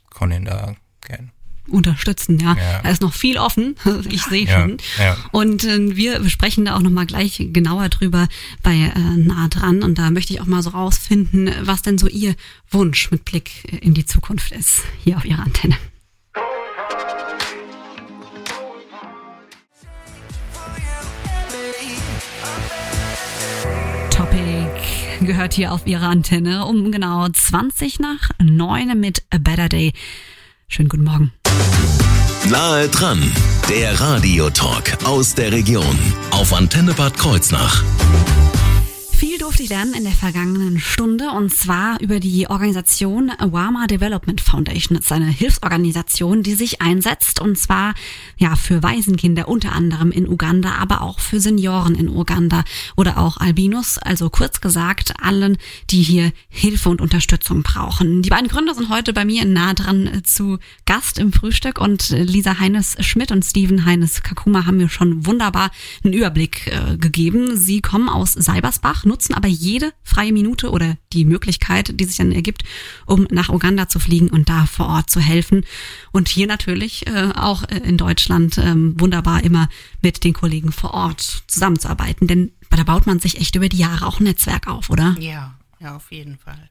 können 0.09 0.45
da 0.45 0.75
gehen. 1.05 1.31
unterstützen, 1.67 2.39
ja. 2.39 2.55
Ja. 2.55 2.81
Da 2.81 2.89
ist 2.89 3.01
noch 3.01 3.13
viel 3.13 3.37
offen, 3.37 3.75
ich 4.09 4.23
sehe 4.23 4.45
Ja, 4.45 4.61
schon. 4.61 4.77
ja. 4.97 5.17
Und 5.31 5.63
äh, 5.65 5.95
wir 5.95 6.27
sprechen 6.29 6.65
da 6.65 6.75
auch 6.75 6.81
nochmal 6.81 7.05
gleich 7.05 7.37
genauer 7.51 7.89
drüber 7.89 8.27
bei 8.63 8.73
äh, 8.75 8.99
nah 9.17 9.47
dran. 9.49 9.83
Und 9.83 9.97
da 9.99 10.09
möchte 10.09 10.33
ich 10.33 10.39
auch 10.41 10.45
mal 10.45 10.63
so 10.63 10.69
rausfinden, 10.71 11.51
was 11.61 11.81
denn 11.81 11.97
so 11.97 12.07
Ihr 12.07 12.35
Wunsch 12.71 13.11
mit 13.11 13.25
Blick 13.25 13.65
äh, 13.71 13.77
in 13.77 13.93
die 13.93 14.05
Zukunft 14.05 14.51
ist, 14.53 14.83
hier 15.03 15.17
auf 15.17 15.25
Ihrer 15.25 15.43
Antenne. 15.43 15.75
Gehört 25.27 25.53
hier 25.53 25.73
auf 25.73 25.85
Ihrer 25.85 26.07
Antenne 26.07 26.65
um 26.65 26.91
genau 26.91 27.27
20 27.27 27.99
nach 27.99 28.31
9 28.41 28.99
mit 28.99 29.23
A 29.29 29.37
Better 29.37 29.69
Day. 29.69 29.93
Schönen 30.67 30.89
guten 30.89 31.03
Morgen. 31.03 31.33
Nahe 32.49 32.87
dran, 32.87 33.21
der 33.69 33.99
Radiotalk 33.99 35.03
aus 35.03 35.35
der 35.35 35.51
Region 35.51 35.99
auf 36.31 36.53
Antenne 36.53 36.93
Bad 36.93 37.17
Kreuznach. 37.17 37.83
Durfte 39.47 39.63
ich 39.63 39.69
lernen 39.69 39.93
in 39.93 40.03
der 40.03 40.11
vergangenen 40.11 40.77
Stunde 40.77 41.31
und 41.31 41.55
zwar 41.55 42.01
über 42.01 42.19
die 42.19 42.49
Organisation 42.49 43.29
Awama 43.29 43.87
Development 43.87 44.41
Foundation. 44.41 44.97
Das 44.97 45.05
ist 45.05 45.11
eine 45.13 45.27
Hilfsorganisation, 45.27 46.43
die 46.43 46.53
sich 46.53 46.81
einsetzt 46.81 47.39
und 47.39 47.57
zwar 47.57 47.93
ja 48.35 48.57
für 48.57 48.83
Waisenkinder 48.83 49.47
unter 49.47 49.71
anderem 49.71 50.11
in 50.11 50.27
Uganda, 50.27 50.75
aber 50.79 50.99
auch 50.99 51.21
für 51.21 51.39
Senioren 51.39 51.95
in 51.95 52.09
Uganda 52.09 52.65
oder 52.97 53.19
auch 53.19 53.37
Albinos. 53.37 53.97
Also 53.97 54.29
kurz 54.29 54.59
gesagt 54.59 55.13
allen, 55.21 55.57
die 55.91 56.01
hier 56.01 56.33
Hilfe 56.49 56.89
und 56.89 56.99
Unterstützung 56.99 57.63
brauchen. 57.63 58.23
Die 58.23 58.29
beiden 58.29 58.49
Gründer 58.49 58.75
sind 58.75 58.89
heute 58.89 59.13
bei 59.13 59.23
mir 59.23 59.45
nah 59.45 59.73
dran 59.73 60.07
äh, 60.07 60.23
zu 60.23 60.57
Gast 60.85 61.19
im 61.19 61.31
Frühstück 61.31 61.79
und 61.79 62.11
äh, 62.11 62.21
Lisa 62.21 62.59
Heines 62.59 62.97
Schmidt 62.99 63.31
und 63.31 63.45
Steven 63.45 63.85
Heines 63.85 64.23
Kakuma 64.23 64.65
haben 64.65 64.75
mir 64.75 64.89
schon 64.89 65.25
wunderbar 65.25 65.71
einen 66.03 66.13
Überblick 66.13 66.67
äh, 66.67 66.97
gegeben. 66.97 67.55
Sie 67.55 67.79
kommen 67.79 68.09
aus 68.09 68.33
Seibersbach, 68.33 69.05
nutzen 69.05 69.36
aber 69.37 69.47
jede 69.47 69.93
freie 70.03 70.33
Minute 70.33 70.71
oder 70.71 70.97
die 71.13 71.23
Möglichkeit, 71.23 71.99
die 71.99 72.05
sich 72.05 72.17
dann 72.17 72.31
ergibt, 72.31 72.63
um 73.05 73.27
nach 73.29 73.49
Uganda 73.49 73.87
zu 73.87 73.99
fliegen 73.99 74.29
und 74.29 74.49
da 74.49 74.65
vor 74.65 74.87
Ort 74.87 75.09
zu 75.09 75.19
helfen. 75.19 75.63
Und 76.11 76.27
hier 76.27 76.47
natürlich 76.47 77.05
äh, 77.07 77.31
auch 77.35 77.63
äh, 77.63 77.77
in 77.77 77.97
Deutschland 77.97 78.57
ähm, 78.57 78.99
wunderbar 78.99 79.43
immer 79.43 79.69
mit 80.01 80.23
den 80.23 80.33
Kollegen 80.33 80.71
vor 80.71 80.95
Ort 80.95 81.43
zusammenzuarbeiten. 81.47 82.27
Denn 82.27 82.51
da 82.71 82.83
baut 82.83 83.05
man 83.05 83.19
sich 83.19 83.39
echt 83.39 83.55
über 83.55 83.69
die 83.69 83.77
Jahre 83.77 84.07
auch 84.07 84.19
ein 84.19 84.23
Netzwerk 84.23 84.67
auf, 84.67 84.89
oder? 84.89 85.15
Ja, 85.19 85.55
ja, 85.79 85.95
auf 85.95 86.11
jeden 86.11 86.37
Fall. 86.37 86.69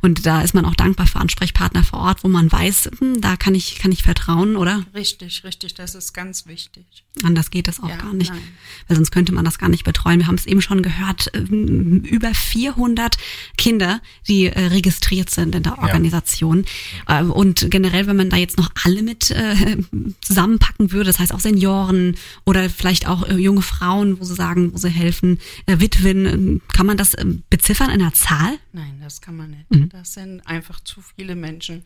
Und 0.00 0.26
da 0.26 0.42
ist 0.42 0.54
man 0.54 0.64
auch 0.64 0.74
dankbar 0.74 1.06
für 1.06 1.20
Ansprechpartner 1.20 1.84
vor 1.84 2.00
Ort, 2.00 2.24
wo 2.24 2.28
man 2.28 2.50
weiß, 2.50 2.90
hm, 2.98 3.20
da 3.20 3.36
kann 3.36 3.54
ich, 3.54 3.78
kann 3.78 3.92
ich 3.92 4.02
vertrauen, 4.02 4.56
oder? 4.56 4.84
Richtig, 4.94 5.44
richtig, 5.44 5.74
das 5.74 5.94
ist 5.94 6.12
ganz 6.12 6.46
wichtig. 6.46 6.84
Anders 7.22 7.50
geht 7.50 7.68
das 7.68 7.80
auch 7.80 7.88
Ja, 7.88 7.96
gar 7.96 8.12
nicht. 8.12 8.30
nein. 8.32 8.42
Weil 8.88 8.96
sonst 8.96 9.10
könnte 9.12 9.32
man 9.32 9.44
das 9.44 9.58
gar 9.58 9.68
nicht 9.68 9.84
betreuen. 9.84 10.18
Wir 10.20 10.26
haben 10.26 10.34
es 10.34 10.46
eben 10.46 10.62
schon 10.62 10.82
gehört, 10.82 11.30
ähm, 11.34 12.00
über 12.04 12.34
400 12.34 13.16
Kinder, 13.56 14.00
die 14.26 14.46
äh, 14.46 14.66
registriert 14.66 15.30
sind 15.30 15.54
in 15.54 15.62
der 15.62 15.78
Organisation. 15.78 16.64
Äh, 17.06 17.22
Und 17.22 17.70
generell, 17.70 18.06
wenn 18.06 18.16
man 18.16 18.30
da 18.30 18.36
jetzt 18.36 18.58
noch 18.58 18.70
alle 18.84 19.02
mit 19.02 19.30
äh, 19.30 19.76
zusammenpacken 20.20 20.90
würde, 20.92 21.04
das 21.06 21.18
heißt 21.18 21.32
auch 21.32 21.40
Senioren 21.40 22.16
oder 22.44 22.68
vielleicht 22.70 23.06
auch 23.06 23.28
junge 23.30 23.62
Frauen, 23.62 24.18
wo 24.20 24.24
sie 24.24 24.34
sagen, 24.34 24.72
wo 24.72 24.78
sie 24.78 24.88
helfen, 24.90 25.38
Witwen, 25.66 26.26
äh, 26.26 26.60
kann 26.74 26.86
man 26.86 26.96
das 26.96 27.14
äh, 27.14 27.24
beziffern 27.50 27.90
in 27.90 28.00
einer 28.02 28.12
Zahl? 28.14 28.58
Nein, 28.72 28.98
das 29.02 29.20
kann 29.20 29.36
man 29.36 29.51
nicht. 29.52 29.70
Mhm. 29.70 29.88
Das 29.90 30.14
sind 30.14 30.40
einfach 30.46 30.80
zu 30.80 31.00
viele 31.00 31.36
Menschen, 31.36 31.84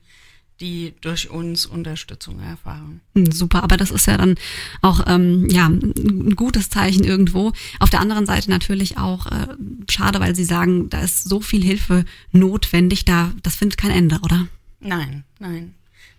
die 0.60 0.94
durch 1.02 1.28
uns 1.30 1.66
Unterstützung 1.66 2.40
erfahren. 2.40 3.00
Hm, 3.14 3.30
Super, 3.30 3.62
aber 3.62 3.76
das 3.76 3.90
ist 3.90 4.06
ja 4.06 4.16
dann 4.16 4.36
auch 4.80 5.04
ähm, 5.06 5.46
ja 5.50 5.66
ein 5.66 6.34
gutes 6.34 6.70
Zeichen 6.70 7.04
irgendwo. 7.04 7.52
Auf 7.78 7.90
der 7.90 8.00
anderen 8.00 8.26
Seite 8.26 8.50
natürlich 8.50 8.96
auch 8.96 9.26
äh, 9.26 9.48
schade, 9.90 10.20
weil 10.20 10.34
Sie 10.34 10.44
sagen, 10.44 10.88
da 10.88 11.00
ist 11.00 11.28
so 11.28 11.40
viel 11.40 11.62
Hilfe 11.62 12.04
notwendig, 12.32 13.04
da 13.04 13.32
das 13.42 13.56
findet 13.56 13.78
kein 13.78 13.90
Ende, 13.90 14.18
oder? 14.22 14.48
Nein, 14.80 15.24
nein, 15.38 15.74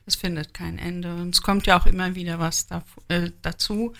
es 0.05 0.15
findet 0.15 0.53
kein 0.53 0.77
Ende. 0.77 1.15
Und 1.15 1.33
es 1.33 1.41
kommt 1.41 1.65
ja 1.65 1.79
auch 1.79 1.85
immer 1.85 2.15
wieder 2.15 2.39
was 2.39 2.67
da, 2.67 2.83
äh, 3.07 3.31
dazu. 3.41 3.93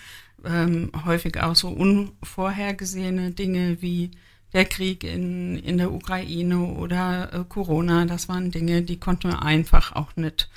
Ähm, 0.44 0.92
häufig 1.04 1.40
auch 1.40 1.56
so 1.56 1.68
unvorhergesehene 1.68 3.32
Dinge 3.32 3.82
wie 3.82 4.12
der 4.52 4.64
Krieg 4.64 5.04
in, 5.04 5.58
in 5.58 5.78
der 5.78 5.92
Ukraine 5.92 6.58
oder 6.58 7.32
äh, 7.32 7.44
Corona. 7.48 8.06
Das 8.06 8.28
waren 8.28 8.50
Dinge, 8.50 8.82
die 8.82 8.98
konnten 8.98 9.30
wir 9.30 9.42
einfach 9.42 9.94
auch 9.94 10.16
nicht 10.16 10.48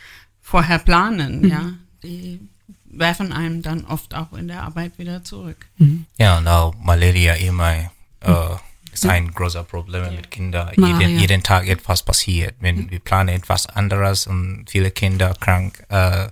vorher 0.41 0.79
planen. 0.79 1.47
Ja, 1.47 1.73
die 2.03 2.39
werfen 2.85 3.31
einem 3.31 3.61
dann 3.61 3.85
oft 3.85 4.15
auch 4.15 4.33
in 4.33 4.47
der 4.47 4.63
Arbeit 4.63 4.97
wieder 4.97 5.23
zurück. 5.23 5.65
Ja, 6.17 6.37
und 6.37 6.47
auch 6.47 6.75
Malaria 6.75 7.35
immer 7.35 7.91
äh, 8.21 8.55
ist 8.91 9.05
ein 9.05 9.31
großer 9.31 9.63
Problem 9.63 10.15
mit 10.15 10.31
Kindern. 10.31 10.71
Jeden, 10.75 11.19
jeden 11.19 11.43
Tag 11.43 11.67
etwas 11.67 12.03
passiert. 12.03 12.55
Wenn 12.59 12.91
wir 12.91 12.99
planen 12.99 13.29
etwas 13.29 13.67
anderes 13.67 14.27
und 14.27 14.65
viele 14.69 14.91
Kinder 14.91 15.33
krank 15.39 15.83
äh, 15.89 16.27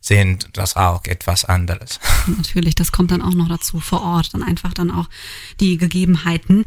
sind, 0.00 0.48
das 0.52 0.76
auch 0.76 1.04
etwas 1.04 1.44
anderes. 1.44 2.00
Natürlich, 2.26 2.74
das 2.74 2.92
kommt 2.92 3.10
dann 3.10 3.22
auch 3.22 3.34
noch 3.34 3.48
dazu 3.48 3.80
vor 3.80 4.02
Ort, 4.02 4.32
dann 4.34 4.42
einfach 4.42 4.72
dann 4.72 4.90
auch 4.90 5.08
die 5.60 5.76
Gegebenheiten. 5.76 6.64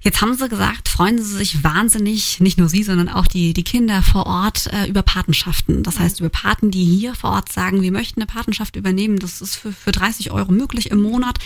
Jetzt 0.00 0.22
haben 0.22 0.34
Sie 0.34 0.48
gesagt, 0.48 0.88
freuen 0.88 1.18
Sie 1.18 1.36
sich 1.36 1.64
wahnsinnig, 1.64 2.38
nicht 2.40 2.56
nur 2.56 2.68
Sie, 2.68 2.84
sondern 2.84 3.08
auch 3.08 3.26
die, 3.26 3.52
die 3.52 3.64
Kinder 3.64 4.02
vor 4.02 4.26
Ort 4.26 4.68
äh, 4.72 4.86
über 4.88 5.02
Patenschaften. 5.02 5.82
Das 5.82 5.98
heißt, 5.98 6.20
über 6.20 6.28
Paten, 6.28 6.70
die 6.70 6.84
hier 6.84 7.14
vor 7.14 7.30
Ort 7.30 7.50
sagen, 7.50 7.82
wir 7.82 7.90
möchten 7.90 8.20
eine 8.20 8.26
Patenschaft 8.26 8.76
übernehmen. 8.76 9.18
Das 9.18 9.40
ist 9.40 9.56
für, 9.56 9.72
für 9.72 9.90
30 9.90 10.30
Euro 10.30 10.52
möglich 10.52 10.90
im 10.92 11.02
Monat, 11.02 11.38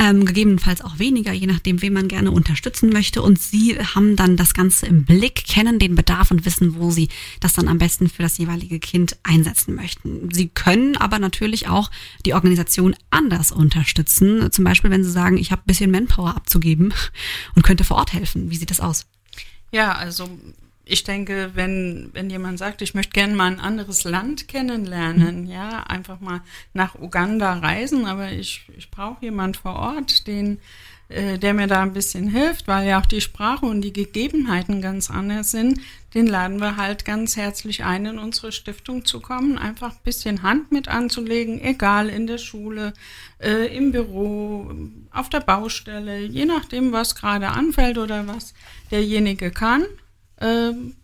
ähm, 0.00 0.24
gegebenenfalls 0.24 0.80
auch 0.80 0.98
weniger, 0.98 1.32
je 1.32 1.46
nachdem, 1.46 1.80
wen 1.80 1.92
man 1.92 2.08
gerne 2.08 2.32
unterstützen 2.32 2.90
möchte. 2.90 3.22
Und 3.22 3.40
Sie 3.40 3.78
haben 3.78 4.16
dann 4.16 4.36
das 4.36 4.52
Ganze 4.52 4.86
im 4.86 5.04
Blick, 5.04 5.44
kennen 5.46 5.78
den 5.78 5.94
Bedarf 5.94 6.32
und 6.32 6.44
wissen, 6.44 6.74
wo 6.76 6.90
Sie 6.90 7.08
das 7.38 7.52
dann 7.52 7.68
am 7.68 7.78
besten 7.78 8.08
für 8.08 8.22
das 8.22 8.36
jeweilige 8.38 8.80
Kind 8.80 9.16
einsetzen 9.22 9.76
möchten. 9.76 10.28
Sie 10.32 10.48
können 10.48 10.96
aber 10.96 11.20
natürlich 11.20 11.68
auch 11.68 11.90
die 12.26 12.34
Organisation 12.34 12.96
anders 13.10 13.52
unterstützen. 13.52 14.50
Zum 14.50 14.64
Beispiel, 14.64 14.90
wenn 14.90 15.04
Sie 15.04 15.10
sagen, 15.10 15.38
ich 15.38 15.52
habe 15.52 15.62
ein 15.62 15.66
bisschen 15.66 15.90
Manpower 15.92 16.34
abzugeben 16.36 16.92
und 17.54 17.62
könnte 17.62 17.84
vor 17.92 17.98
Ort 17.98 18.14
helfen. 18.14 18.50
Wie 18.50 18.56
sieht 18.56 18.70
das 18.70 18.80
aus? 18.80 19.04
Ja, 19.70 19.92
also 19.92 20.26
ich 20.86 21.04
denke, 21.04 21.50
wenn, 21.52 22.08
wenn 22.14 22.30
jemand 22.30 22.58
sagt, 22.58 22.80
ich 22.80 22.94
möchte 22.94 23.12
gerne 23.12 23.34
mal 23.34 23.52
ein 23.52 23.60
anderes 23.60 24.04
Land 24.04 24.48
kennenlernen, 24.48 25.46
ja, 25.46 25.82
einfach 25.82 26.18
mal 26.20 26.40
nach 26.72 26.94
Uganda 26.94 27.52
reisen, 27.52 28.06
aber 28.06 28.32
ich, 28.32 28.64
ich 28.78 28.90
brauche 28.90 29.22
jemand 29.22 29.58
vor 29.58 29.74
Ort, 29.74 30.26
den, 30.26 30.58
äh, 31.14 31.38
der 31.38 31.54
mir 31.54 31.66
da 31.66 31.82
ein 31.82 31.92
bisschen 31.92 32.28
hilft, 32.28 32.68
weil 32.68 32.88
ja 32.88 33.00
auch 33.00 33.06
die 33.06 33.20
Sprache 33.20 33.66
und 33.66 33.82
die 33.82 33.92
Gegebenheiten 33.92 34.80
ganz 34.82 35.10
anders 35.10 35.50
sind, 35.50 35.80
den 36.14 36.26
laden 36.26 36.60
wir 36.60 36.76
halt 36.76 37.04
ganz 37.04 37.36
herzlich 37.36 37.84
ein, 37.84 38.04
in 38.06 38.18
unsere 38.18 38.52
Stiftung 38.52 39.04
zu 39.04 39.20
kommen, 39.20 39.56
einfach 39.56 39.92
ein 39.92 40.02
bisschen 40.04 40.42
Hand 40.42 40.72
mit 40.72 40.88
anzulegen, 40.88 41.60
egal 41.60 42.08
in 42.08 42.26
der 42.26 42.38
Schule, 42.38 42.92
äh, 43.38 43.74
im 43.74 43.92
Büro, 43.92 44.70
auf 45.10 45.30
der 45.30 45.40
Baustelle, 45.40 46.20
je 46.20 46.44
nachdem, 46.44 46.92
was 46.92 47.14
gerade 47.14 47.48
anfällt 47.48 47.98
oder 47.98 48.26
was 48.26 48.54
derjenige 48.90 49.50
kann 49.50 49.84
ähm, 50.42 50.96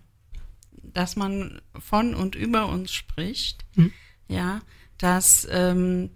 dass 0.84 1.16
man 1.16 1.62
von 1.80 2.16
und 2.16 2.36
über 2.36 2.68
uns 2.70 2.92
spricht, 2.92 3.66
Mhm. 3.76 3.92
ja, 4.28 4.62
dass, 4.98 5.48
ähm, 5.50 6.10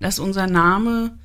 dass 0.00 0.18
unser 0.18 0.46
Name, 0.46 1.18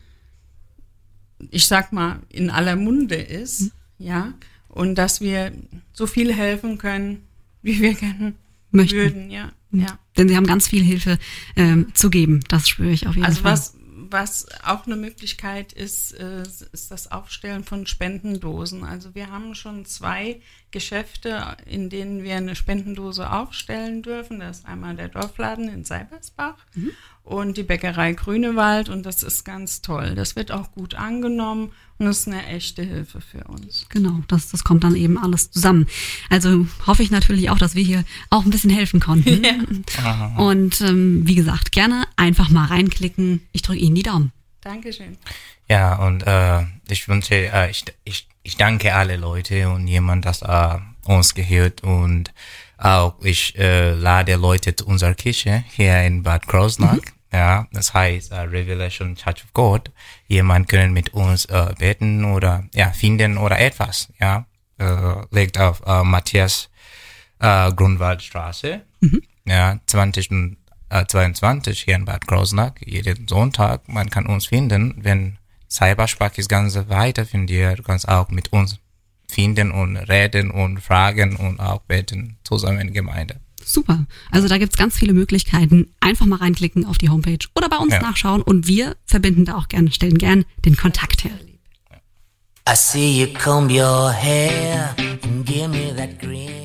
ich 1.51 1.67
sag 1.67 1.93
mal, 1.93 2.19
in 2.29 2.49
aller 2.49 2.75
Munde 2.75 3.15
ist, 3.15 3.71
ja, 3.97 4.33
und 4.69 4.95
dass 4.95 5.21
wir 5.21 5.51
so 5.93 6.07
viel 6.07 6.33
helfen 6.33 6.77
können, 6.77 7.23
wie 7.61 7.79
wir 7.81 7.93
gerne 7.93 8.33
Möchten. 8.71 8.97
würden, 8.97 9.29
ja, 9.31 9.51
ja. 9.81 9.99
Denn 10.17 10.27
Sie 10.29 10.35
haben 10.37 10.45
ganz 10.47 10.67
viel 10.67 10.83
Hilfe 10.83 11.17
ähm, 11.55 11.87
zu 11.93 12.09
geben. 12.09 12.41
Das 12.49 12.67
spüre 12.69 12.91
ich 12.91 13.07
auf 13.07 13.15
jeden 13.15 13.25
Also 13.25 13.41
Fall. 13.41 13.51
was, 13.53 13.75
was 14.09 14.47
auch 14.63 14.85
eine 14.85 14.95
Möglichkeit 14.95 15.73
ist, 15.73 16.13
äh, 16.13 16.43
ist 16.71 16.91
das 16.91 17.11
Aufstellen 17.11 17.63
von 17.63 17.87
Spendendosen. 17.87 18.83
Also 18.83 19.15
wir 19.15 19.31
haben 19.31 19.55
schon 19.55 19.85
zwei 19.85 20.39
Geschäfte, 20.73 21.55
in 21.65 21.89
denen 21.89 22.23
wir 22.23 22.35
eine 22.35 22.57
Spendendose 22.57 23.31
aufstellen 23.31 24.01
dürfen. 24.01 24.39
Das 24.41 24.59
ist 24.59 24.65
einmal 24.67 24.97
der 24.97 25.07
Dorfladen 25.07 25.69
in 25.69 25.85
Seibersbach 25.85 26.55
Mhm. 26.75 26.89
und 27.23 27.55
die 27.55 27.63
Bäckerei 27.63 28.11
Grünewald 28.11 28.89
und 28.89 29.05
das 29.05 29.23
ist 29.23 29.45
ganz 29.45 29.81
toll. 29.81 30.15
Das 30.15 30.35
wird 30.35 30.51
auch 30.51 30.73
gut 30.73 30.95
angenommen 30.95 31.71
und 31.99 32.07
ist 32.07 32.27
eine 32.27 32.45
echte 32.47 32.81
Hilfe 32.83 33.21
für 33.21 33.45
uns. 33.45 33.85
Genau, 33.89 34.21
das, 34.27 34.49
das 34.49 34.65
kommt 34.65 34.83
dann 34.83 34.95
eben 34.95 35.17
alles 35.17 35.51
zusammen. 35.51 35.87
Also 36.29 36.67
hoffe 36.85 37.03
ich 37.03 37.11
natürlich 37.11 37.49
auch, 37.51 37.57
dass 37.59 37.75
wir 37.75 37.83
hier 37.83 38.03
auch 38.29 38.43
ein 38.43 38.49
bisschen 38.49 38.71
helfen 38.71 38.99
konnten. 38.99 39.45
Und 40.37 40.81
ähm, 40.81 41.21
wie 41.27 41.35
gesagt, 41.35 41.71
gerne 41.71 42.03
einfach 42.17 42.49
mal 42.49 42.65
reinklicken. 42.65 43.41
Ich 43.53 43.61
drücke 43.61 43.79
Ihnen 43.79 43.95
die 43.95 44.03
Daumen. 44.03 44.31
Dankeschön. 44.63 45.17
Ja, 45.69 45.95
und 45.95 46.25
äh, 46.25 46.61
ich 46.89 47.07
wünsche, 47.07 47.35
äh, 47.35 47.69
ich, 47.69 47.83
ich, 48.05 48.27
ich 48.43 48.57
danke 48.57 48.95
alle 48.95 49.17
Leute 49.17 49.69
und 49.69 49.87
jemand, 49.87 50.25
das 50.25 50.41
äh, 50.41 50.77
uns 51.05 51.35
gehört 51.35 51.83
und 51.83 52.33
auch 52.77 53.15
ich 53.21 53.57
äh, 53.57 53.91
lade 53.93 54.35
Leute 54.35 54.75
zu 54.75 54.85
unserer 54.85 55.13
Kirche 55.15 55.63
hier 55.71 56.01
in 56.03 56.23
Bad 56.23 56.47
Kreuznach. 56.47 56.99
Ja, 57.31 57.67
das 57.73 57.93
heißt 57.93 58.31
äh, 58.31 58.41
Revelation 58.41 59.15
Church 59.15 59.43
of 59.43 59.53
God. 59.53 59.91
Jemand 60.27 60.69
können 60.69 60.93
mit 60.93 61.13
uns 61.13 61.45
äh, 61.45 61.73
beten 61.77 62.25
oder 62.25 62.65
ja 62.73 62.91
finden 62.91 63.37
oder 63.37 63.59
etwas. 63.59 64.09
Ja, 64.19 64.45
äh, 64.77 65.15
liegt 65.31 65.57
auf 65.57 65.81
äh, 65.85 66.03
Matthias 66.03 66.69
äh, 67.39 67.71
Grunwaldstraße. 67.71 68.81
Ja, 69.45 69.79
20 69.87 70.31
und 70.31 70.57
äh, 70.93 71.05
22 71.07 71.81
hier 71.81 71.95
in 71.95 72.05
Bad 72.05 72.27
Kreuznach, 72.27 72.73
jeden 72.85 73.27
Sonntag. 73.27 73.87
Man 73.87 74.09
kann 74.09 74.25
uns 74.25 74.45
finden, 74.45 74.95
wenn 75.01 75.37
Cybersprach 75.69 76.31
das 76.35 76.47
Ganze 76.47 76.87
weiterfindet. 76.89 77.79
Du 77.79 77.83
kannst 77.83 78.07
auch 78.07 78.29
mit 78.29 78.53
uns 78.53 78.77
finden 79.29 79.71
und 79.71 79.97
reden 79.97 80.51
und 80.51 80.79
fragen 80.79 81.35
und 81.35 81.59
auch 81.59 81.81
beten 81.81 82.37
zusammen 82.43 82.79
in 82.79 82.93
Gemeinde. 82.93 83.39
Super. 83.65 84.05
Also 84.29 84.47
da 84.47 84.57
gibt's 84.57 84.77
ganz 84.77 84.95
viele 84.97 85.13
Möglichkeiten. 85.13 85.87
Einfach 85.99 86.25
mal 86.25 86.35
reinklicken 86.35 86.85
auf 86.85 86.97
die 86.97 87.09
Homepage 87.09 87.39
oder 87.55 87.69
bei 87.69 87.77
uns 87.77 87.93
Ja. 87.93 88.01
nachschauen 88.01 88.41
und 88.41 88.67
wir 88.67 88.95
verbinden 89.05 89.45
da 89.45 89.55
auch 89.55 89.69
gerne, 89.69 89.91
stellen 89.91 90.17
gern 90.17 90.45
den 90.65 90.75
Kontakt 90.75 91.23
her. 91.23 91.31
I 92.69 92.75
see 92.75 93.21
you 93.23 93.27
comb 93.33 93.71
your 93.71 94.11
hair 94.11 94.95
and 95.23 95.45
give 95.45 95.69
me 95.69 95.93
that 95.95 96.19
grin. 96.19 96.62